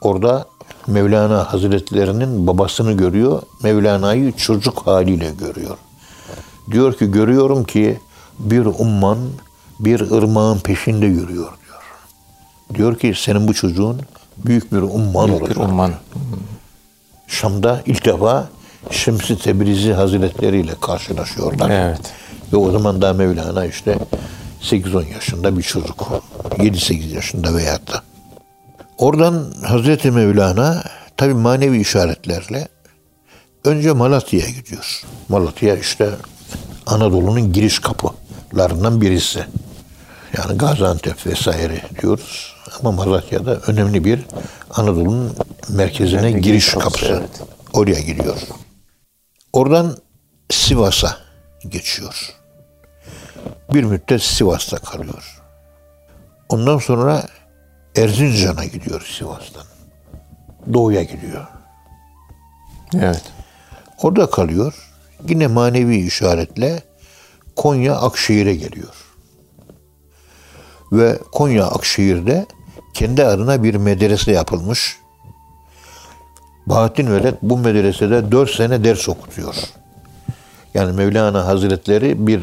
orada 0.00 0.46
Mevlana 0.86 1.52
Hazretlerinin 1.52 2.46
babasını 2.46 2.92
görüyor. 2.92 3.42
Mevlana'yı 3.62 4.32
çocuk 4.32 4.86
haliyle 4.86 5.30
görüyor. 5.30 5.76
Diyor 6.70 6.98
ki 6.98 7.10
görüyorum 7.10 7.64
ki 7.64 7.98
bir 8.38 8.64
umman 8.64 9.18
bir 9.80 10.00
ırmağın 10.00 10.58
peşinde 10.58 11.06
yürüyor 11.06 11.28
diyor. 11.64 11.82
Diyor 12.74 12.98
ki 12.98 13.14
senin 13.16 13.48
bu 13.48 13.54
çocuğun 13.54 14.00
büyük 14.36 14.72
bir 14.72 14.82
umman 14.82 15.28
Büyük 15.28 15.40
bir 15.40 15.46
olacak. 15.46 15.64
umman. 15.68 15.92
Şam'da 17.26 17.82
ilk 17.86 18.04
defa 18.04 18.48
Şems-i 18.90 19.38
Tebrizi 19.38 19.92
Hazretleri 19.92 20.60
ile 20.60 20.74
karşılaşıyorlar. 20.80 21.70
Evet. 21.70 22.00
Ve 22.52 22.56
o 22.56 22.70
zaman 22.70 23.02
da 23.02 23.12
Mevlana 23.12 23.66
işte 23.66 23.98
8-10 24.62 25.12
yaşında 25.14 25.58
bir 25.58 25.62
çocuk. 25.62 26.08
7-8 26.50 27.14
yaşında 27.14 27.54
veyahut 27.54 27.92
da. 27.92 28.02
Oradan 28.98 29.44
Hazreti 29.66 30.10
Mevlana 30.10 30.84
tabi 31.16 31.34
manevi 31.34 31.80
işaretlerle 31.80 32.68
önce 33.64 33.92
Malatya'ya 33.92 34.48
gidiyor. 34.50 35.02
Malatya 35.28 35.76
işte 35.76 36.10
Anadolu'nun 36.86 37.52
giriş 37.52 37.78
kapılarından 37.78 39.00
birisi. 39.00 39.44
Yani 40.38 40.58
Gaziantep 40.58 41.26
vesaire 41.26 41.82
diyoruz. 42.02 42.54
Ama 42.80 42.92
Malatya'da 42.92 43.56
önemli 43.56 44.04
bir 44.04 44.20
Anadolu'nun 44.70 45.36
merkezine 45.68 46.20
Önemli 46.20 46.40
giriş 46.40 46.74
kapısı, 46.74 47.06
evet. 47.06 47.42
Oraya 47.72 48.00
gidiyor. 48.00 48.36
Oradan 49.52 49.96
Sivas'a 50.50 51.16
geçiyor. 51.68 52.36
Bir 53.74 53.84
müddet 53.84 54.22
Sivas'ta 54.22 54.76
kalıyor. 54.76 55.42
Ondan 56.48 56.78
sonra 56.78 57.26
Erzincan'a 57.96 58.64
gidiyor 58.64 59.14
Sivas'tan. 59.18 59.64
Doğuya 60.72 61.02
gidiyor. 61.02 61.46
Evet. 62.94 63.22
Orada 64.02 64.30
kalıyor. 64.30 64.91
Yine 65.28 65.46
manevi 65.46 65.96
işaretle 65.96 66.82
Konya 67.56 67.96
Akşehir'e 67.96 68.54
geliyor. 68.54 68.94
Ve 70.92 71.18
Konya 71.32 71.66
Akşehir'de 71.66 72.46
kendi 72.94 73.24
adına 73.24 73.62
bir 73.62 73.74
medrese 73.74 74.32
yapılmış. 74.32 74.98
Bahattin 76.66 77.12
Veled 77.12 77.34
bu 77.42 77.58
medresede 77.58 78.32
4 78.32 78.50
sene 78.50 78.84
ders 78.84 79.08
okutuyor. 79.08 79.54
Yani 80.74 80.92
Mevlana 80.92 81.46
Hazretleri 81.46 82.26
bir 82.26 82.42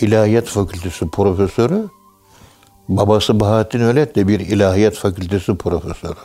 ilahiyat 0.00 0.46
fakültesi 0.46 1.10
profesörü, 1.10 1.88
babası 2.88 3.40
Bahattin 3.40 3.88
Veled 3.88 4.16
de 4.16 4.28
bir 4.28 4.40
ilahiyat 4.40 4.94
fakültesi 4.94 5.54
profesörü. 5.54 6.18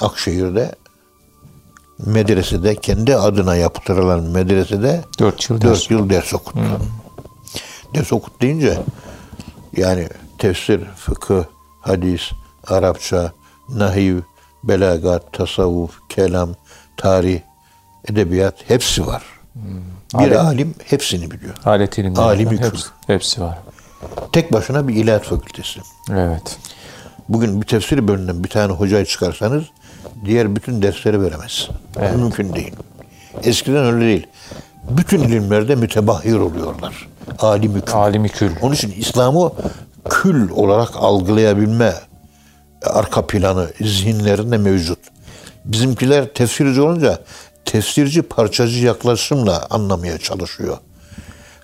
Akşehir'de 0.00 0.74
medresede 1.98 2.74
kendi 2.76 3.16
adına 3.16 3.56
yaptırılan 3.56 4.22
medresede 4.22 5.04
4 5.18 5.50
yıl 5.50 5.60
4 5.60 5.70
ders. 5.70 5.90
yıl 5.90 6.10
ders 6.10 6.34
okuttu. 6.34 6.60
Ders 7.94 8.12
okut 8.12 8.42
deyince 8.42 8.78
yani 9.76 10.08
tefsir, 10.38 10.84
fıkıh, 10.96 11.44
hadis, 11.80 12.22
Arapça, 12.66 13.32
nahiv, 13.68 14.18
belagat, 14.64 15.32
tasavvuf, 15.32 15.90
kelam, 16.08 16.50
tarih, 16.96 17.40
edebiyat 18.10 18.54
hepsi 18.70 19.06
var. 19.06 19.22
Bir 20.14 20.18
Alet- 20.18 20.38
alim 20.38 20.74
hepsini 20.84 21.30
biliyor. 21.30 21.54
Alet 21.64 21.98
ilimleri. 21.98 22.20
Alimi 22.24 22.50
kül. 22.56 22.64
hepsi, 22.66 22.86
hepsi 23.06 23.40
var. 23.40 23.58
Tek 24.32 24.52
başına 24.52 24.88
bir 24.88 24.94
ilahiyat 24.94 25.24
fakültesi. 25.24 25.80
Evet. 26.10 26.58
Bugün 27.28 27.60
bir 27.60 27.66
tefsir 27.66 28.08
bölümünden 28.08 28.44
bir 28.44 28.48
tane 28.48 28.72
hocayı 28.72 29.04
çıkarsanız 29.04 29.64
diğer 30.24 30.56
bütün 30.56 30.82
dersleri 30.82 31.22
veremez. 31.22 31.68
Evet. 31.98 32.16
Mümkün 32.16 32.54
değil. 32.54 32.72
Eskiden 33.42 33.84
öyle 33.84 34.06
değil. 34.06 34.26
Bütün 34.90 35.20
ilimlerde 35.22 35.74
mütebahhir 35.74 36.34
oluyorlar. 36.34 37.08
Alimi 37.38 37.80
kül. 37.80 37.94
Alimi 37.94 38.28
kül. 38.28 38.50
Onun 38.62 38.74
için 38.74 38.92
İslam'ı 38.92 39.52
kül 40.08 40.50
olarak 40.50 40.96
algılayabilme 40.96 41.94
arka 42.84 43.26
planı 43.26 43.70
zihinlerinde 43.80 44.56
mevcut. 44.58 44.98
Bizimkiler 45.64 46.34
tefsirci 46.34 46.80
olunca 46.80 47.18
tefsirci 47.64 48.22
parçacı 48.22 48.86
yaklaşımla 48.86 49.66
anlamaya 49.70 50.18
çalışıyor. 50.18 50.78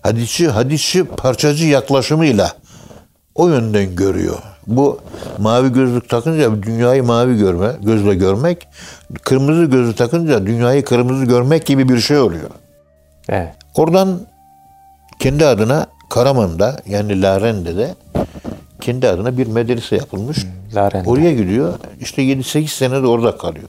Hadisçi, 0.02 0.48
hadisçi 0.48 1.05
parçacı 1.05 1.66
yaklaşımıyla 1.66 2.52
o 3.35 3.48
yönden 3.48 3.96
görüyor. 3.96 4.38
Bu 4.66 5.01
mavi 5.38 5.72
gözlük 5.72 6.09
takınca 6.09 6.62
dünyayı 6.62 7.05
mavi 7.05 7.38
görme, 7.38 7.72
gözle 7.83 8.14
görmek, 8.14 8.68
kırmızı 9.22 9.64
gözlük 9.64 9.96
takınca 9.96 10.46
dünyayı 10.46 10.85
kırmızı 10.85 11.25
görmek 11.25 11.66
gibi 11.66 11.88
bir 11.88 11.98
şey 11.98 12.18
oluyor. 12.18 12.51
Evet. 13.29 13.55
Oradan 13.75 14.20
kendi 15.18 15.46
adına 15.46 15.87
Karaman'da 16.11 16.81
yani 16.87 17.22
Larende'de 17.22 17.94
kendi 18.81 19.09
adına 19.09 19.38
bir 19.38 19.46
medrese 19.46 19.96
yapılmış. 19.96 20.46
Larende. 20.75 21.11
Oraya 21.11 21.33
gidiyor. 21.33 21.75
İşte 22.01 22.22
7-8 22.22 22.68
sene 22.68 23.03
de 23.03 23.07
orada 23.07 23.37
kalıyor. 23.37 23.68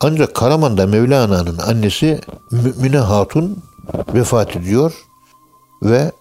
Ancak 0.00 0.34
Karaman'da 0.34 0.86
Mevlana'nın 0.86 1.58
annesi 1.58 2.20
Mümine 2.50 2.98
Hatun 2.98 3.62
vefat 4.14 4.56
ediyor 4.56 4.92
ve 5.82 6.12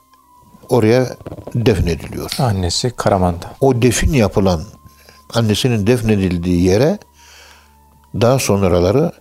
oraya 0.71 1.17
defnediliyor. 1.55 2.31
Annesi 2.39 2.91
Karaman'da. 2.95 3.45
O 3.61 3.81
defin 3.81 4.13
yapılan 4.13 4.61
annesinin 5.33 5.87
defnedildiği 5.87 6.63
yere 6.63 6.97
daha 8.21 8.39
sonraları 8.39 9.11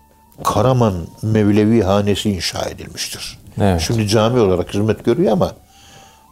Karaman 0.44 0.94
Mevlevi 1.22 1.82
Hanesi 1.82 2.30
inşa 2.30 2.62
edilmiştir. 2.62 3.38
Evet. 3.60 3.80
Şimdi 3.80 4.08
cami 4.08 4.40
olarak 4.40 4.74
hizmet 4.74 5.04
görüyor 5.04 5.32
ama 5.32 5.52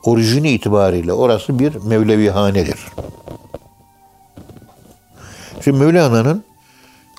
orijini 0.05 0.51
itibariyle 0.51 1.13
orası 1.13 1.59
bir 1.59 1.75
Mevlevi 1.75 2.31
hanedir. 2.31 2.79
Şimdi 5.65 5.79
Mevlana'nın 5.85 6.45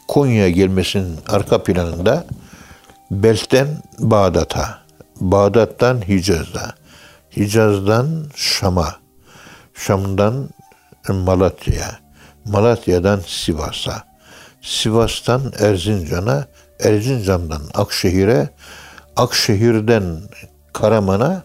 Konya'ya 0.07 0.49
gelmesinin 0.49 1.17
arka 1.27 1.63
planında 1.63 2.25
Belt'ten 3.12 3.67
Bağdat'a, 3.99 4.79
Bağdat'tan 5.21 6.07
Hicaz'a, 6.07 6.73
Hicaz'dan 7.38 8.26
Şam'a, 8.36 8.96
Şam'dan 9.74 10.50
Malatya'ya, 11.10 12.00
Malatya'dan 12.46 13.20
Sivas'a, 13.28 14.04
Sivas'tan 14.62 15.42
Erzincan'a, 15.60 16.46
Erzincan'dan 16.80 17.62
Akşehir'e, 17.74 18.50
Akşehir'den 19.15 20.04
Karaman'a, 20.74 21.44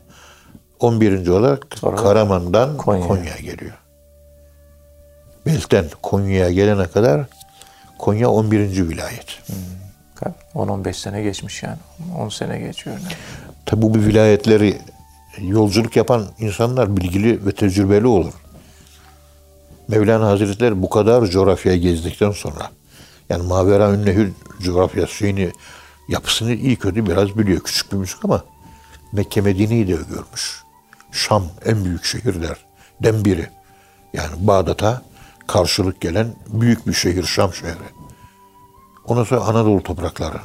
11. 0.81 1.29
olarak 1.29 1.67
Sonra 1.75 1.97
Karaman'dan 1.97 2.77
Konya'ya. 2.77 3.09
Konya'ya 3.09 3.37
geliyor. 3.37 3.73
Belt'ten 5.47 5.85
Konya'ya 6.03 6.51
gelene 6.51 6.87
kadar 6.87 7.27
Konya 7.99 8.31
11. 8.31 8.89
vilayet. 8.89 9.43
10-15 10.55 10.93
sene 10.93 11.23
geçmiş 11.23 11.63
yani. 11.63 11.79
10 12.19 12.29
sene 12.29 12.59
geçiyor. 12.59 12.97
Yani. 12.97 13.13
Tabi 13.67 13.83
bu 13.83 13.95
vilayetleri 13.95 14.79
yolculuk 15.41 15.97
yapan 15.97 16.27
insanlar 16.39 16.97
bilgili 16.97 17.47
ve 17.47 17.53
tecrübeli 17.53 18.07
olur. 18.07 18.33
Mevlana 19.89 20.27
Hazretleri 20.27 20.83
bu 20.83 20.91
kadar 20.91 21.27
coğrafyayı 21.27 21.81
gezdikten 21.81 22.31
sonra 22.31 22.71
yani 23.29 23.43
Mavera 23.43 23.95
Ünnehül 23.95 24.33
coğrafyası 24.61 25.15
şeyini 25.15 25.53
yapısını 26.09 26.55
iyi 26.55 26.77
kötü 26.77 27.07
biraz 27.07 27.39
biliyor. 27.39 27.61
Küçük 27.61 27.93
bir 27.93 27.97
müzik 27.97 28.25
ama 28.25 28.45
Mekke 29.13 29.41
Medine'yi 29.41 29.89
de 29.89 29.93
görmüş. 29.93 30.63
Şam 31.13 31.45
en 31.65 31.85
büyük 31.85 32.05
şehirlerden 32.05 33.25
biri. 33.25 33.51
Yani 34.13 34.33
Bağdat'a 34.39 35.03
karşılık 35.47 36.01
gelen 36.01 36.35
büyük 36.47 36.87
bir 36.87 36.93
şehir 36.93 37.25
Şam 37.25 37.55
şehri. 37.55 37.89
Ondan 39.05 39.25
sonra 39.25 39.41
Anadolu 39.41 39.83
toprakları, 39.83 40.39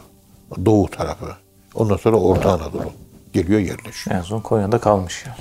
Doğu 0.65 0.89
tarafı. 0.89 1.35
Ondan 1.73 1.97
sonra 1.97 2.17
Orta 2.17 2.51
Anadolu 2.51 2.93
geliyor 3.33 3.59
yerleşiyor. 3.59 4.15
En 4.15 4.21
son 4.21 4.39
Konya'da 4.39 4.79
kalmış 4.79 5.25
ya. 5.25 5.37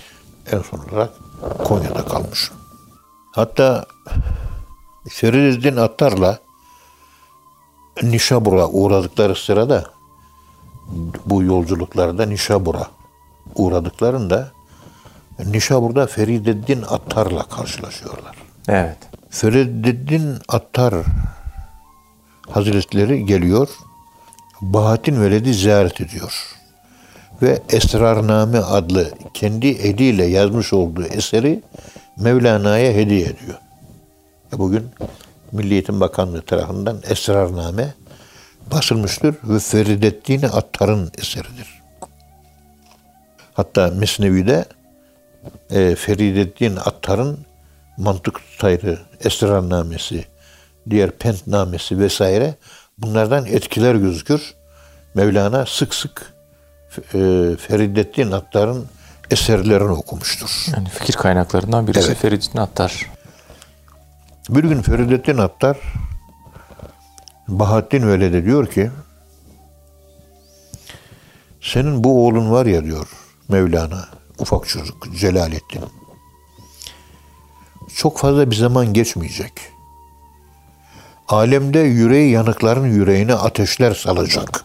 En 0.52 0.62
son 0.62 0.78
olarak 0.78 1.10
Konya'da 1.64 2.04
kalmış. 2.04 2.50
Hatta 3.32 3.86
Ferideddin 5.08 5.76
Attar'la 5.76 6.38
Nişabur'a 8.02 8.68
uğradıkları 8.68 9.34
sırada 9.34 9.84
bu 11.26 11.42
yolculuklarda 11.42 12.26
Nişabur'a 12.26 12.86
uğradıklarında 13.54 14.50
Nişabur'da 15.38 16.06
Ferideddin 16.06 16.82
Attar'la 16.82 17.42
karşılaşıyorlar. 17.42 18.36
Evet. 18.68 18.98
Ferideddin 19.30 20.38
Attar 20.48 20.94
Hazretleri 22.50 23.26
geliyor. 23.26 23.68
Bahattin 24.60 25.22
Veled'i 25.22 25.54
ziyaret 25.54 26.00
ediyor. 26.00 26.57
Ve 27.42 27.62
Esrarname 27.68 28.58
adlı 28.58 29.10
kendi 29.34 29.66
eliyle 29.66 30.24
yazmış 30.24 30.72
olduğu 30.72 31.04
eseri 31.04 31.62
Mevlana'ya 32.16 32.92
hediye 32.92 33.20
ediyor. 33.20 33.58
E 34.54 34.58
bugün 34.58 34.90
Milli 35.52 35.72
Eğitim 35.72 36.00
Bakanlığı 36.00 36.42
tarafından 36.42 37.02
Esrarname 37.10 37.94
basılmıştır 38.72 39.36
ve 39.44 39.58
Ferideddin 39.58 40.42
Attar'ın 40.42 41.10
eseridir. 41.18 41.82
Hatta 43.54 43.90
Mesnevi'de 43.90 44.64
e, 45.70 45.94
Ferideddin 45.94 46.76
Attar'ın 46.76 47.38
mantık 47.96 48.40
tayrı, 48.58 48.98
esrarnamesi, 49.24 50.24
diğer 50.90 51.10
pentnamesi 51.10 51.98
vesaire 51.98 52.54
bunlardan 52.98 53.46
etkiler 53.46 53.94
gözükür. 53.94 54.54
Mevlana 55.14 55.66
sık 55.66 55.94
sık 55.94 56.37
e, 56.96 57.56
Ferideddin 57.56 58.30
Attar'ın 58.30 58.86
eserlerini 59.30 59.90
okumuştur. 59.90 60.66
Yani 60.76 60.88
fikir 60.88 61.14
kaynaklarından 61.14 61.86
birisi 61.86 62.06
Evet. 62.06 62.18
Feridun 62.18 62.60
Attar. 62.60 63.06
Bir 64.48 64.64
gün 64.64 64.82
Ferideddin 64.82 65.38
Attar 65.38 65.76
Bahattin 67.48 68.08
Veled'e 68.08 68.44
diyor 68.44 68.66
ki 68.66 68.90
senin 71.60 72.04
bu 72.04 72.26
oğlun 72.26 72.50
var 72.50 72.66
ya 72.66 72.84
diyor 72.84 73.08
Mevlana 73.48 74.08
ufak 74.38 74.68
çocuk 74.68 75.16
Celalettin 75.16 75.82
çok 77.94 78.18
fazla 78.18 78.50
bir 78.50 78.56
zaman 78.56 78.92
geçmeyecek. 78.92 79.52
Alemde 81.28 81.78
yüreği 81.78 82.30
yanıkların 82.30 82.86
yüreğine 82.86 83.34
ateşler 83.34 83.94
salacak. 83.94 84.64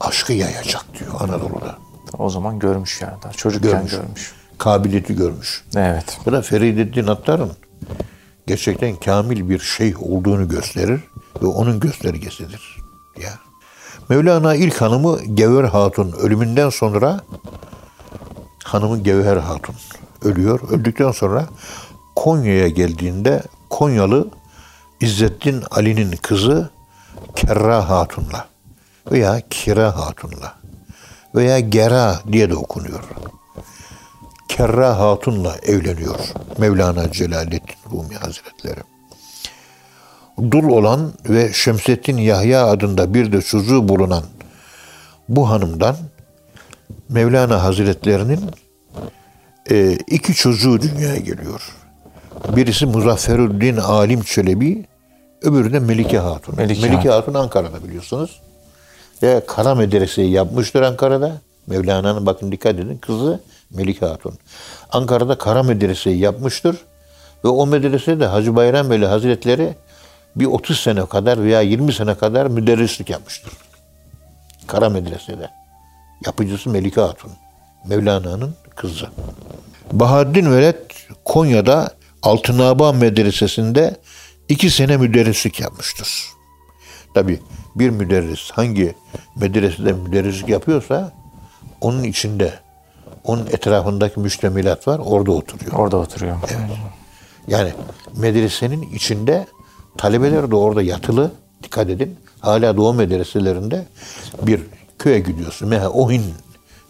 Aşkı 0.00 0.32
yayacak 0.32 0.84
diyor 0.98 1.10
Anadolu'da. 1.20 1.78
O 2.18 2.30
zaman 2.30 2.58
görmüş 2.58 3.02
yani. 3.02 3.22
Daha 3.22 3.32
çocukken 3.32 3.72
Görmüş. 3.72 3.90
görmüş. 3.92 4.32
Kabiliyeti 4.58 5.16
görmüş. 5.16 5.64
Evet. 5.76 6.18
Bu 6.26 6.32
da 6.32 6.42
Ferideddin 6.42 7.06
Attar'ın 7.06 7.52
gerçekten 8.46 8.96
kamil 8.96 9.48
bir 9.48 9.58
şeyh 9.58 10.02
olduğunu 10.02 10.48
gösterir 10.48 11.00
ve 11.42 11.46
onun 11.46 11.80
göstergesidir. 11.80 12.76
Ya. 13.22 13.30
Mevlana 14.08 14.54
ilk 14.54 14.80
hanımı 14.80 15.20
Gevher 15.34 15.64
Hatun 15.64 16.12
ölümünden 16.12 16.70
sonra 16.70 17.20
hanımı 18.64 18.98
Gevher 18.98 19.36
Hatun 19.36 19.74
ölüyor. 20.22 20.60
Öldükten 20.70 21.10
sonra 21.12 21.46
Konya'ya 22.16 22.68
geldiğinde 22.68 23.42
Konyalı 23.70 24.28
İzzettin 25.00 25.62
Ali'nin 25.70 26.16
kızı 26.16 26.70
Kerra 27.36 27.88
Hatun'la 27.88 28.48
veya 29.12 29.40
Kira 29.50 29.96
Hatun'la 29.96 30.54
veya 31.34 31.60
Gera 31.60 32.20
diye 32.32 32.50
de 32.50 32.54
okunuyor. 32.54 33.04
Kerra 34.48 34.98
Hatun'la 34.98 35.56
evleniyor 35.56 36.18
Mevlana 36.58 37.12
Celaleddin 37.12 37.60
Rumi 37.92 38.14
Hazretleri. 38.14 38.80
Dul 40.50 40.68
olan 40.68 41.12
ve 41.28 41.52
Şemsettin 41.52 42.16
Yahya 42.16 42.66
adında 42.66 43.14
bir 43.14 43.32
de 43.32 43.42
çocuğu 43.42 43.88
bulunan 43.88 44.22
bu 45.28 45.50
hanımdan 45.50 45.96
Mevlana 47.08 47.62
Hazretlerinin 47.62 48.40
e, 49.70 49.92
iki 49.92 50.34
çocuğu 50.34 50.80
dünyaya 50.82 51.16
geliyor. 51.16 51.72
Birisi 52.56 52.86
Muzafferüddin 52.86 53.76
Alim 53.76 54.22
Çelebi, 54.22 54.86
öbürü 55.42 55.72
de 55.72 55.80
Melike 55.80 56.18
Hatun. 56.18 56.56
Melike 56.56 56.88
Melike, 56.88 57.08
Hatun 57.08 57.34
Ankara'da 57.34 57.84
biliyorsunuz. 57.84 58.40
Ve 59.22 59.42
Kara 59.46 59.74
Medrese'yi 59.74 60.30
yapmıştır 60.30 60.82
Ankara'da. 60.82 61.32
Mevlana'nın 61.66 62.26
bakın 62.26 62.52
dikkat 62.52 62.74
edin 62.74 62.98
kızı 62.98 63.40
Melike 63.70 64.06
Hatun. 64.06 64.38
Ankara'da 64.92 65.38
Kara 65.38 65.62
Medrese'yi 65.62 66.18
yapmıştır 66.18 66.76
Ve 67.44 67.48
o 67.48 67.66
medresede 67.66 68.26
Hacı 68.26 68.56
Bayram 68.56 68.90
Veli 68.90 69.06
Hazretleri 69.06 69.74
bir 70.36 70.46
30 70.46 70.80
sene 70.80 71.06
kadar 71.06 71.42
veya 71.42 71.60
20 71.60 71.92
sene 71.92 72.14
kadar 72.14 72.46
müderrislik 72.46 73.10
yapmıştır. 73.10 73.52
Kara 74.66 74.88
medresede. 74.88 75.50
Yapıcısı 76.26 76.70
Melike 76.70 77.00
Hatun. 77.00 77.30
Mevlana'nın 77.86 78.54
kızı. 78.76 79.06
Bahaddin 79.92 80.52
Veled 80.52 80.76
Konya'da 81.24 81.90
Altınaba 82.22 82.92
Medresesi'nde 82.92 83.96
iki 84.48 84.70
sene 84.70 84.96
müderrislik 84.96 85.60
yapmıştır. 85.60 86.24
Tabi 87.14 87.40
bir 87.78 87.90
müderris 87.90 88.50
hangi 88.50 88.94
medresede 89.36 89.92
müderrislik 89.92 90.48
yapıyorsa 90.48 91.12
onun 91.80 92.02
içinde, 92.02 92.54
onun 93.24 93.46
etrafındaki 93.46 94.20
müştemilat 94.20 94.88
var 94.88 95.00
orada 95.04 95.32
oturuyor. 95.32 95.72
Orada 95.72 95.96
oturuyor. 95.96 96.36
Yani 97.48 97.72
medresenin 98.16 98.82
içinde 98.82 99.46
talebeler 99.98 100.50
de 100.50 100.56
orada 100.56 100.82
yatılı. 100.82 101.32
Dikkat 101.62 101.90
edin. 101.90 102.16
Hala 102.40 102.76
doğu 102.76 102.94
medreselerinde 102.94 103.86
bir 104.42 104.60
köye 104.98 105.20
gidiyorsun. 105.20 105.68
Mesela 105.68 105.90
Ohin 105.90 106.24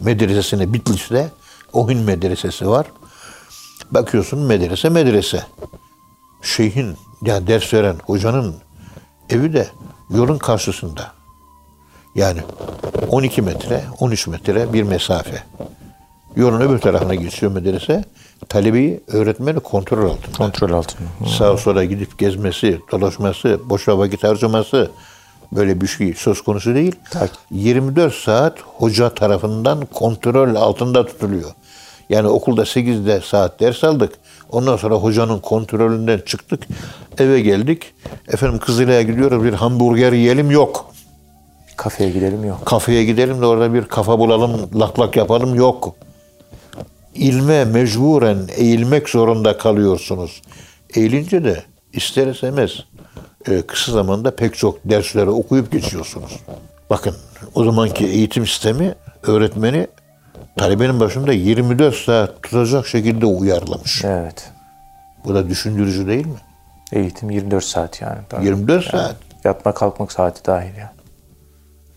medresesine 0.01 0.72
Bitlis'te 0.72 1.31
Ohin 1.72 1.99
medresesi 1.99 2.68
var. 2.68 2.87
Bakıyorsun 3.90 4.38
medrese 4.38 4.88
medrese. 4.88 5.42
Şeyhin 6.42 6.96
yani 7.22 7.46
ders 7.46 7.75
veren 7.75 7.96
hocanın 8.07 8.55
evi 9.31 9.53
de 9.53 9.68
yolun 10.11 10.38
karşısında. 10.38 11.12
Yani 12.14 12.40
12 13.09 13.42
metre, 13.42 13.85
13 14.01 14.27
metre 14.27 14.73
bir 14.73 14.83
mesafe. 14.83 15.42
Yolun 16.37 16.61
öbür 16.61 16.79
tarafına 16.79 17.14
geçiyor 17.14 17.53
medrese. 17.53 18.05
Talebeyi, 18.49 19.01
öğretmeni 19.07 19.61
kontrol 19.61 20.11
altında. 20.11 20.38
Kontrol 20.38 20.73
altında. 20.73 21.09
Sağa 21.38 21.57
sola 21.57 21.85
gidip 21.85 22.19
gezmesi, 22.19 22.81
dolaşması, 22.92 23.61
boşa 23.64 23.99
vakit 23.99 24.25
harcaması 24.25 24.90
böyle 25.53 25.81
bir 25.81 25.87
şey 25.87 26.14
söz 26.14 26.42
konusu 26.42 26.75
değil. 26.75 26.97
Tak. 27.11 27.31
24 27.51 28.14
saat 28.14 28.59
hoca 28.61 29.14
tarafından 29.14 29.87
kontrol 29.87 30.55
altında 30.55 31.07
tutuluyor. 31.07 31.51
Yani 32.09 32.29
okulda 32.29 32.62
8'de 32.62 33.21
saat 33.21 33.61
ders 33.61 33.85
aldık. 33.85 34.12
Ondan 34.51 34.77
sonra 34.77 34.95
hocanın 34.95 35.39
kontrolünden 35.39 36.21
çıktık. 36.27 36.63
Eve 37.19 37.41
geldik. 37.41 37.95
Efendim 38.29 38.59
Kızılay'a 38.59 39.03
gidiyoruz 39.03 39.45
bir 39.45 39.53
hamburger 39.53 40.13
yiyelim 40.13 40.51
yok. 40.51 40.91
Kafeye 41.77 42.11
gidelim 42.11 42.45
yok. 42.45 42.67
Kafeye 42.67 43.05
gidelim 43.05 43.41
de 43.41 43.47
orada 43.47 43.75
bir 43.75 43.85
kafa 43.85 44.19
bulalım, 44.19 44.71
lak 44.81 45.01
lak 45.01 45.17
yapalım 45.17 45.55
yok. 45.55 45.95
İlme 47.15 47.65
mecburen 47.65 48.39
eğilmek 48.57 49.09
zorunda 49.09 49.59
kalıyorsunuz. 49.59 50.43
Eğilince 50.95 51.45
de 51.45 51.63
ister 51.93 52.27
istemez 52.27 52.71
e, 53.49 53.63
kısa 53.63 53.93
zamanda 53.93 54.37
pek 54.37 54.55
çok 54.55 54.79
dersleri 54.85 55.31
okuyup 55.31 55.73
geçiyorsunuz. 55.73 56.41
Bakın 56.91 57.15
o 57.55 57.65
zamanki 57.65 58.07
eğitim 58.07 58.47
sistemi 58.47 58.95
öğretmeni 59.23 59.87
talebenin 60.57 61.01
başında 61.01 61.33
24 61.33 61.95
saat 61.95 62.42
tutacak 62.42 62.87
şekilde 62.87 63.27
uyarlamış. 63.27 64.05
Evet. 64.05 64.51
Bu 65.25 65.35
da 65.35 65.49
düşündürücü 65.49 66.07
değil 66.07 66.27
mi? 66.27 66.40
Eğitim 66.92 67.31
24 67.31 67.64
saat 67.64 68.01
yani. 68.01 68.19
Tabii. 68.29 68.45
24 68.45 68.85
saat. 68.90 69.16
Yatma 69.45 69.75
kalkmak 69.75 70.12
saati 70.12 70.45
dahil 70.45 70.77
ya. 70.77 70.92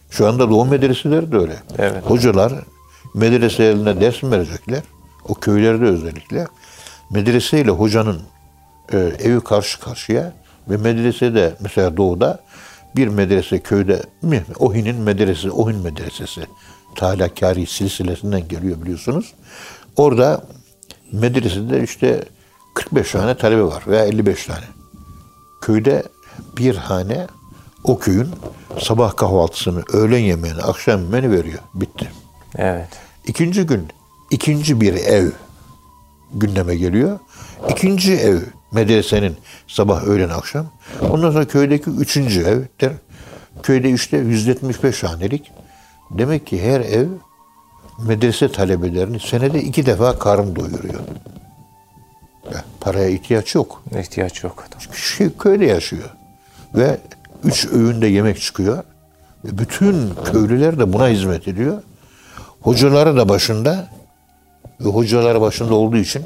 Şu 0.10 0.28
anda 0.28 0.50
doğu 0.50 0.66
medreseleri 0.66 1.32
de 1.32 1.38
öyle. 1.38 1.56
Evet. 1.78 2.04
Hocalar 2.06 2.54
medreselerine 3.14 4.02
ders 4.02 4.24
mi 4.24 4.32
verecekler? 4.32 4.82
O 5.30 5.34
köylerde 5.34 5.86
özellikle. 5.86 6.48
Medrese 7.12 7.62
ile 7.62 7.72
hocanın 7.72 8.22
e, 8.94 8.98
evi 8.98 9.44
karşı 9.44 9.80
karşıya 9.80 10.34
ve 10.70 10.78
medresede 10.78 11.54
mesela 11.60 11.98
doğuda 11.98 12.40
bir 12.96 13.08
medrese 13.08 13.60
köyde 13.60 14.02
mi? 14.22 14.44
Ohin'in 14.60 14.96
medresesi, 14.96 15.52
Ohin 15.52 15.78
medresesi. 15.78 16.42
Talakari 16.96 17.66
silsilesinden 17.66 18.48
geliyor 18.48 18.82
biliyorsunuz. 18.82 19.34
Orada 19.96 20.44
medresede 21.12 21.84
işte 21.84 22.24
45 22.74 23.12
tane 23.12 23.38
talebe 23.38 23.64
var 23.64 23.84
veya 23.88 24.06
55 24.06 24.46
tane. 24.46 24.66
Köyde 25.62 26.04
bir 26.58 26.76
hane 26.76 27.28
o 27.84 28.00
köyün 28.00 28.30
sabah 28.80 29.16
kahvaltısını, 29.16 29.84
öğlen 29.94 30.20
yemeğini, 30.20 30.62
akşam 30.62 31.04
yemeğini 31.04 31.32
veriyor. 31.32 31.60
Bitti. 31.74 32.12
Evet. 32.58 32.90
İkinci 33.28 33.64
gün 33.64 33.88
ikinci 34.32 34.82
bir 34.82 34.94
ev 34.94 35.30
gündeme 36.34 36.76
geliyor. 36.76 37.20
İkinci 37.70 38.14
ev 38.14 38.40
medresenin 38.72 39.38
sabah, 39.68 40.04
öğlen, 40.04 40.30
akşam. 40.30 40.66
Ondan 41.10 41.32
sonra 41.32 41.48
köydeki 41.48 41.90
üçüncü 41.90 42.42
evdir. 42.42 42.92
Köyde 43.64 43.90
işte 43.90 44.18
175 44.18 45.04
hanelik. 45.04 45.52
Demek 46.12 46.48
ki 46.48 46.64
her 46.64 46.80
ev 46.80 47.08
medrese 48.00 48.52
talebelerini 48.52 49.20
senede 49.20 49.62
iki 49.64 49.86
defa 49.86 50.20
karın 50.20 50.56
doyuruyor. 50.56 51.00
Ya, 52.54 52.64
paraya 52.82 53.10
ihtiyaç 53.10 53.56
yok. 53.56 53.84
İhtiyaç 54.00 54.44
yok. 54.44 54.66
Şey, 54.94 55.30
köyde 55.38 55.66
yaşıyor. 55.66 56.10
Ve 56.76 56.98
üç 57.44 57.68
öğünde 57.68 58.08
yemek 58.08 58.42
çıkıyor. 58.42 58.84
Ve 59.46 59.58
bütün 59.58 60.14
köylüler 60.26 60.80
de 60.80 60.94
buna 60.94 61.08
hizmet 61.08 61.48
ediyor. 61.48 61.82
Hocaları 62.62 63.18
da 63.18 63.30
başında 63.30 63.88
ve 64.80 64.90
hocalar 64.90 65.42
başında 65.42 65.74
olduğu 65.74 65.98
için 65.98 66.24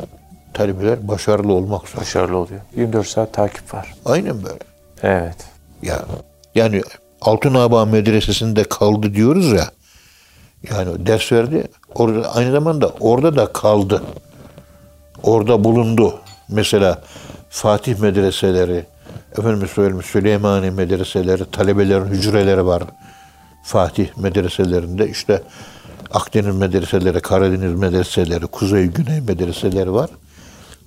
talebeler 0.53 1.07
başarılı 1.07 1.53
olmak 1.53 1.81
zorunda. 1.81 2.01
Başarılı 2.01 2.37
oluyor. 2.37 2.61
24 2.75 3.07
saat 3.07 3.33
takip 3.33 3.73
var. 3.73 3.93
Aynen 4.05 4.43
böyle. 4.43 4.59
Evet. 5.03 5.37
Ya 5.81 6.05
yani 6.55 6.81
Altın 7.25 7.53
Aba 7.53 7.85
Medresesi'nde 7.85 8.63
kaldı 8.63 9.13
diyoruz 9.13 9.51
ya. 9.51 9.71
Yani 10.71 11.05
ders 11.05 11.31
verdi. 11.31 11.67
Orada 11.95 12.35
aynı 12.35 12.51
zamanda 12.51 12.91
orada 12.99 13.35
da 13.35 13.53
kaldı. 13.53 14.03
Orada 15.23 15.63
bulundu. 15.63 16.19
Mesela 16.49 17.01
Fatih 17.49 17.99
medreseleri, 17.99 18.85
efendim 19.37 19.67
söyleyeyim 19.75 20.03
Süleymani 20.03 20.71
medreseleri, 20.71 21.51
talebelerin 21.51 22.05
hücreleri 22.05 22.65
var. 22.65 22.83
Fatih 23.63 24.07
medreselerinde 24.17 25.09
işte 25.09 25.41
Akdeniz 26.11 26.55
medreseleri, 26.55 27.19
Karadeniz 27.19 27.79
medreseleri, 27.79 28.47
Kuzey 28.47 28.85
Güney 28.85 29.21
medreseleri 29.21 29.93
var. 29.93 30.09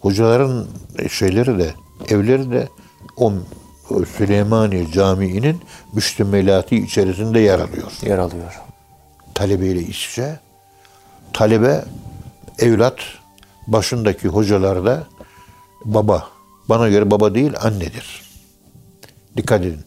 Hocaların 0.00 0.66
şeyleri 1.10 1.58
de, 1.58 1.74
evleri 2.08 2.50
de 2.50 2.68
o 3.16 3.32
Süleymaniye 3.88 4.90
Camii'nin 4.90 5.60
müştemelati 5.92 6.76
içerisinde 6.76 7.40
yer 7.40 7.58
alıyor. 7.58 7.92
Yer 8.02 8.18
alıyor. 8.18 8.60
Talebeyle 9.34 9.80
iç 9.80 10.08
içe. 10.10 10.40
Talebe, 11.32 11.84
evlat, 12.58 12.96
başındaki 13.66 14.28
hocalar 14.28 14.84
da 14.84 15.06
baba. 15.84 16.28
Bana 16.68 16.88
göre 16.88 17.10
baba 17.10 17.34
değil, 17.34 17.52
annedir. 17.62 18.22
Dikkat 19.36 19.60
edin. 19.60 19.80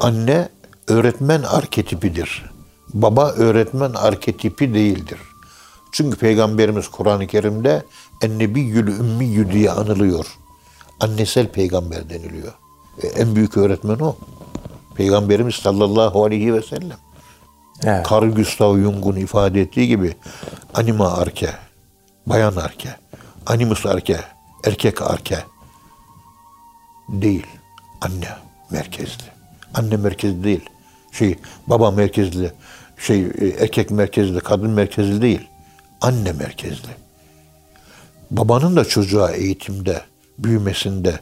Anne 0.00 0.48
öğretmen 0.88 1.42
arketipidir. 1.42 2.50
Baba 2.94 3.30
öğretmen 3.30 3.92
arketipi 3.92 4.74
değildir. 4.74 5.18
Çünkü 5.92 6.18
Peygamberimiz 6.18 6.88
Kur'an-ı 6.88 7.26
Kerim'de 7.26 7.82
ennebiyyül 8.22 8.88
ümmiyyü 8.88 9.52
diye 9.52 9.70
anılıyor. 9.70 10.26
Annesel 11.00 11.48
peygamber 11.48 12.10
deniliyor. 12.10 12.52
E, 13.02 13.06
en 13.06 13.36
büyük 13.36 13.56
öğretmen 13.56 13.98
o. 13.98 14.16
Peygamberimiz 14.94 15.54
sallallahu 15.54 16.24
aleyhi 16.24 16.54
ve 16.54 16.62
sellem. 16.62 16.98
Evet. 17.84 18.12
Carl 18.12 18.30
Gustav 18.30 18.78
Jung'un 18.78 19.16
ifade 19.16 19.60
ettiği 19.60 19.88
gibi 19.88 20.16
anima 20.74 21.12
arke, 21.12 21.50
bayan 22.26 22.56
arke, 22.56 22.96
animus 23.46 23.86
arke, 23.86 24.20
erkek 24.64 25.02
arke 25.02 25.38
değil. 27.08 27.46
Anne 28.00 28.28
merkezli. 28.70 29.24
Anne 29.74 29.96
merkezli 29.96 30.44
değil. 30.44 30.68
Şey 31.12 31.38
baba 31.66 31.90
merkezli, 31.90 32.52
şey 32.98 33.20
e, 33.20 33.46
erkek 33.60 33.90
merkezli, 33.90 34.40
kadın 34.40 34.70
merkezli 34.70 35.22
değil. 35.22 35.48
Anne 36.00 36.32
merkezli. 36.32 36.88
Babanın 38.30 38.76
da 38.76 38.84
çocuğa 38.84 39.30
eğitimde, 39.30 40.02
büyümesinde 40.38 41.20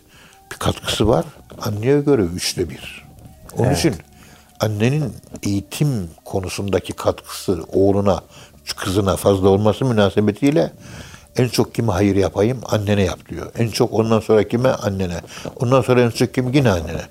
bir 0.53 0.57
katkısı 0.57 1.09
var. 1.09 1.25
Anneye 1.63 2.01
göre 2.01 2.23
üçte 2.23 2.71
bir. 2.71 3.05
Onun 3.57 3.67
Evet. 3.69 3.79
için 3.79 3.95
annenin 4.61 5.13
eğitim 5.43 6.11
konusundaki 6.25 6.93
katkısı 6.93 7.65
oğluna, 7.73 8.21
kızına 8.77 9.17
fazla 9.17 9.49
olması 9.49 9.85
münasebetiyle 9.85 10.73
en 11.37 11.49
çok 11.49 11.75
kime 11.75 11.93
hayır 11.93 12.17
yapayım? 12.17 12.61
Annene 12.67 13.03
yap 13.03 13.19
diyor. 13.29 13.47
En 13.59 13.69
çok 13.69 13.93
ondan 13.93 14.21
sonra 14.21 14.49
kime? 14.49 14.69
Annene. 14.69 15.21
Ondan 15.61 15.83
sonra 15.83 16.03
en 16.03 16.11
çok 16.11 16.35
kim? 16.35 16.53
Yine 16.53 16.71
annene. 16.71 17.03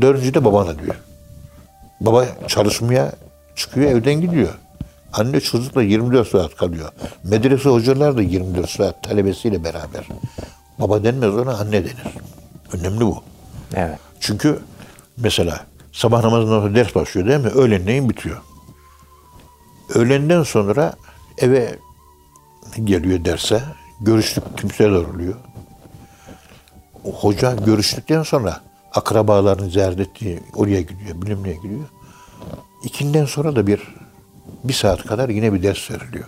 Dördüncü 0.00 0.34
de 0.34 0.44
babana 0.44 0.78
diyor. 0.78 0.94
Baba 2.00 2.26
çalışmaya 2.46 3.12
çıkıyor, 3.56 3.90
evden 3.90 4.20
gidiyor. 4.20 4.48
Anne 5.12 5.40
çocukla 5.40 5.82
24 5.82 6.28
saat 6.28 6.56
kalıyor. 6.56 6.92
Medrese 7.24 7.68
hocalar 7.68 8.16
da 8.16 8.22
24 8.22 8.70
saat 8.70 9.02
talebesiyle 9.02 9.64
beraber. 9.64 10.04
Baba 10.78 11.04
denmez 11.04 11.34
ona 11.36 11.54
anne 11.54 11.72
denir. 11.84 11.94
Önemli 12.72 13.00
bu. 13.00 13.22
Evet. 13.74 13.98
Çünkü 14.20 14.58
mesela 15.16 15.66
sabah 15.92 16.22
namazından 16.22 16.60
sonra 16.60 16.74
ders 16.74 16.94
başlıyor 16.94 17.26
değil 17.28 17.40
mi? 17.40 17.48
Öğlenleyin 17.48 18.08
bitiyor. 18.08 18.36
Öğlenden 19.94 20.42
sonra 20.42 20.94
eve 21.38 21.78
geliyor 22.84 23.24
derse. 23.24 23.62
Görüşlük 24.00 24.58
kimseler 24.58 24.90
oluyor. 24.90 25.34
O 27.04 27.12
hoca 27.12 27.54
görüştükten 27.54 28.22
sonra 28.22 28.60
akrabalarını 28.94 29.70
ziyaret 29.70 30.00
ettiği 30.00 30.40
oraya 30.54 30.80
gidiyor, 30.80 31.22
bilmem 31.22 31.42
neye 31.44 31.54
gidiyor. 31.54 31.84
İkinden 32.84 33.24
sonra 33.24 33.56
da 33.56 33.66
bir 33.66 33.80
bir 34.64 34.72
saat 34.72 35.06
kadar 35.06 35.28
yine 35.28 35.52
bir 35.52 35.62
ders 35.62 35.90
veriliyor. 35.90 36.26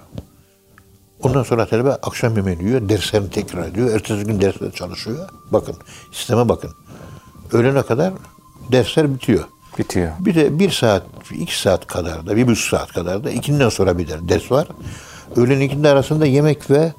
Ondan 1.22 1.42
sonra 1.42 1.66
talebe 1.66 1.90
akşam 1.90 2.36
yemeğini 2.36 2.64
yiyor, 2.64 2.88
derslerini 2.88 3.30
tekrar 3.30 3.68
ediyor. 3.68 3.94
Ertesi 3.94 4.24
gün 4.24 4.40
dersler 4.40 4.72
çalışıyor. 4.72 5.28
Bakın, 5.50 5.76
sisteme 6.12 6.48
bakın. 6.48 6.70
Öğlene 7.52 7.82
kadar 7.82 8.12
dersler 8.72 9.14
bitiyor. 9.14 9.44
Bitiyor. 9.78 10.12
Bir 10.20 10.34
de 10.34 10.58
bir 10.58 10.70
saat, 10.70 11.02
iki 11.30 11.60
saat 11.60 11.86
kadar 11.86 12.26
da, 12.26 12.36
bir 12.36 12.46
buçuk 12.46 12.68
saat 12.68 12.92
kadar 12.92 13.24
da 13.24 13.30
ikinden 13.30 13.68
sonra 13.68 13.98
bir 13.98 14.08
de 14.08 14.28
ders 14.28 14.52
var. 14.52 14.68
Öğlen 15.36 15.60
ikindi 15.60 15.88
arasında 15.88 16.26
yemek 16.26 16.70
ve 16.70 16.92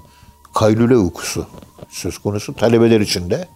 kaylule 0.54 0.98
uykusu 0.98 1.48
söz 1.90 2.18
konusu 2.18 2.56
talebeler 2.56 3.00
için 3.02 3.30
de. 3.30 3.48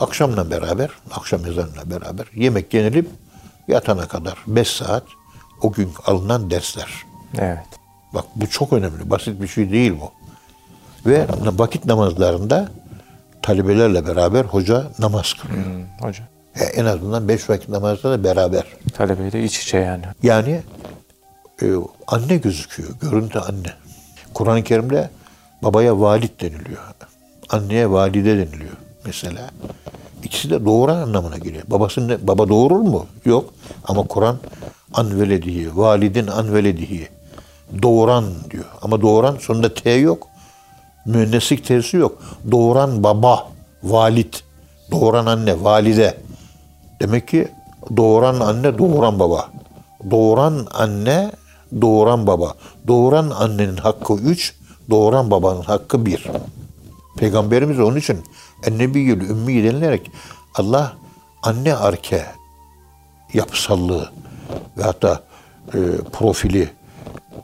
Akşamla 0.00 0.50
beraber, 0.50 0.90
akşam 1.10 1.46
ezanıyla 1.46 1.90
beraber 1.90 2.26
yemek 2.34 2.74
yenilip 2.74 3.08
yatana 3.68 4.08
kadar 4.08 4.38
beş 4.46 4.68
saat 4.68 5.04
o 5.62 5.72
gün 5.72 5.90
alınan 6.06 6.50
dersler. 6.50 6.88
Evet. 7.38 7.81
Bak 8.14 8.24
bu 8.36 8.46
çok 8.46 8.72
önemli. 8.72 9.10
Basit 9.10 9.42
bir 9.42 9.48
şey 9.48 9.70
değil 9.70 9.92
bu. 10.00 10.12
Ve 11.10 11.26
vakit 11.44 11.84
namazlarında 11.84 12.68
talebelerle 13.42 14.06
beraber 14.06 14.44
hoca 14.44 14.86
namaz 14.98 15.34
kılıyor. 15.34 15.64
Hmm, 15.64 16.08
hocam. 16.08 16.26
E, 16.54 16.64
en 16.64 16.84
azından 16.84 17.28
beş 17.28 17.50
vakit 17.50 17.68
namazda 17.68 18.10
da 18.10 18.24
beraber. 18.24 18.64
Talebeyle 18.94 19.44
iç 19.44 19.62
içe 19.62 19.78
yani. 19.78 20.04
Yani 20.22 20.62
e, 21.62 21.66
anne 22.06 22.36
gözüküyor. 22.36 22.88
Görüntü 23.00 23.38
anne. 23.38 23.72
Kur'an-ı 24.34 24.62
Kerim'de 24.62 25.10
babaya 25.62 26.00
valid 26.00 26.40
deniliyor. 26.40 26.82
Anneye 27.48 27.90
valide 27.90 28.38
deniliyor 28.38 28.76
mesela. 29.04 29.50
İkisi 30.22 30.50
de 30.50 30.64
doğuran 30.64 30.96
anlamına 30.96 31.38
geliyor. 31.38 31.64
Babası 31.66 32.08
ne, 32.08 32.26
baba 32.26 32.48
doğurur 32.48 32.80
mu? 32.80 33.06
Yok. 33.24 33.54
Ama 33.84 34.06
Kur'an 34.06 34.38
an 34.94 35.20
veledihi, 35.20 35.76
validin 35.76 36.26
an 36.26 36.54
veledihi. 36.54 37.08
Doğuran 37.82 38.24
diyor. 38.50 38.64
Ama 38.82 39.00
doğuran 39.00 39.36
sonunda 39.36 39.74
T 39.74 39.90
yok. 39.90 40.28
Müenneslik 41.06 41.64
T'si 41.64 41.96
yok. 41.96 42.22
Doğuran 42.50 43.02
baba, 43.02 43.48
valid. 43.82 44.34
Doğuran 44.90 45.26
anne, 45.26 45.64
valide. 45.64 46.18
Demek 47.00 47.28
ki 47.28 47.48
doğuran 47.96 48.40
anne, 48.40 48.78
doğuran 48.78 49.18
baba. 49.18 49.50
Doğuran 50.10 50.66
anne, 50.74 51.32
doğuran 51.80 52.26
baba. 52.26 52.54
Doğuran 52.86 53.30
annenin 53.30 53.76
hakkı 53.76 54.14
üç, 54.14 54.54
doğuran 54.90 55.30
babanın 55.30 55.62
hakkı 55.62 56.06
bir. 56.06 56.26
Peygamberimiz 57.16 57.80
onun 57.80 57.96
için 57.96 58.24
ennebiyyül 58.66 59.30
ümmi 59.30 59.64
denilerek 59.64 60.10
Allah 60.54 60.92
anne 61.42 61.74
arke 61.74 62.26
yapısallığı 63.34 64.10
ve 64.78 64.82
hatta 64.82 65.22
e, 65.74 65.78
profili 66.12 66.70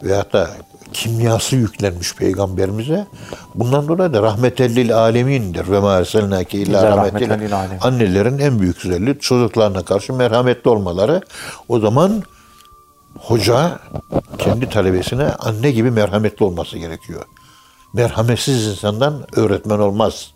ve 0.03 0.15
hatta 0.15 0.51
kimyası 0.93 1.57
yüklenmiş 1.57 2.15
peygamberimize. 2.15 3.07
Bundan 3.55 3.89
dolayı 3.89 4.13
da 4.13 4.23
rahmetellil 4.23 4.97
alemindir. 4.97 5.71
Ve 5.71 5.81
ma 5.81 5.95
erselnake 5.95 6.59
illa 6.59 6.97
rahmetellil. 6.97 7.53
Annelerin 7.81 8.39
en 8.39 8.61
büyük 8.61 8.87
özelliği 8.87 9.19
çocuklarına 9.19 9.85
karşı 9.85 10.13
merhametli 10.13 10.71
olmaları. 10.71 11.21
O 11.69 11.81
zaman 11.81 12.23
hoca 13.19 13.79
kendi 14.39 14.69
talebesine 14.69 15.25
anne 15.25 15.71
gibi 15.71 15.91
merhametli 15.91 16.45
olması 16.45 16.79
gerekiyor. 16.79 17.25
Merhametsiz 17.93 18.67
insandan 18.67 19.25
öğretmen 19.37 19.79
olmaz. 19.79 20.35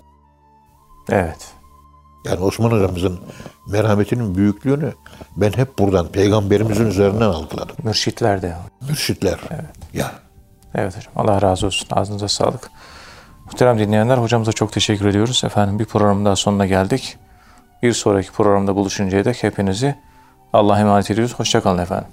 Evet. 1.10 1.54
Yani 2.24 2.40
Osman 2.40 2.70
hocamızın 2.70 3.20
merhametinin 3.68 4.34
büyüklüğünü 4.34 4.92
ben 5.36 5.52
hep 5.52 5.78
buradan 5.78 6.08
peygamberimizin 6.08 6.86
üzerinden 6.86 7.28
algıladım. 7.28 7.76
Mürşitler 7.82 8.42
de. 8.42 8.56
Mürşitler. 8.88 9.38
Ya 9.94 10.12
Evet 10.74 10.96
hocam. 10.96 11.12
Allah 11.16 11.42
razı 11.42 11.66
olsun. 11.66 11.88
Ağzınıza 11.90 12.28
sağlık. 12.28 12.70
Muhterem 13.44 13.78
dinleyenler 13.78 14.18
hocamıza 14.18 14.52
çok 14.52 14.72
teşekkür 14.72 15.06
ediyoruz. 15.06 15.42
Efendim 15.44 15.78
bir 15.78 15.84
programın 15.84 16.24
daha 16.24 16.36
sonuna 16.36 16.66
geldik. 16.66 17.16
Bir 17.82 17.92
sonraki 17.92 18.32
programda 18.32 18.76
buluşuncaya 18.76 19.24
dek 19.24 19.42
hepinizi 19.42 19.94
Allah'a 20.52 20.80
emanet 20.80 21.10
ediyoruz. 21.10 21.34
Hoşçakalın 21.34 21.78
efendim. 21.78 22.08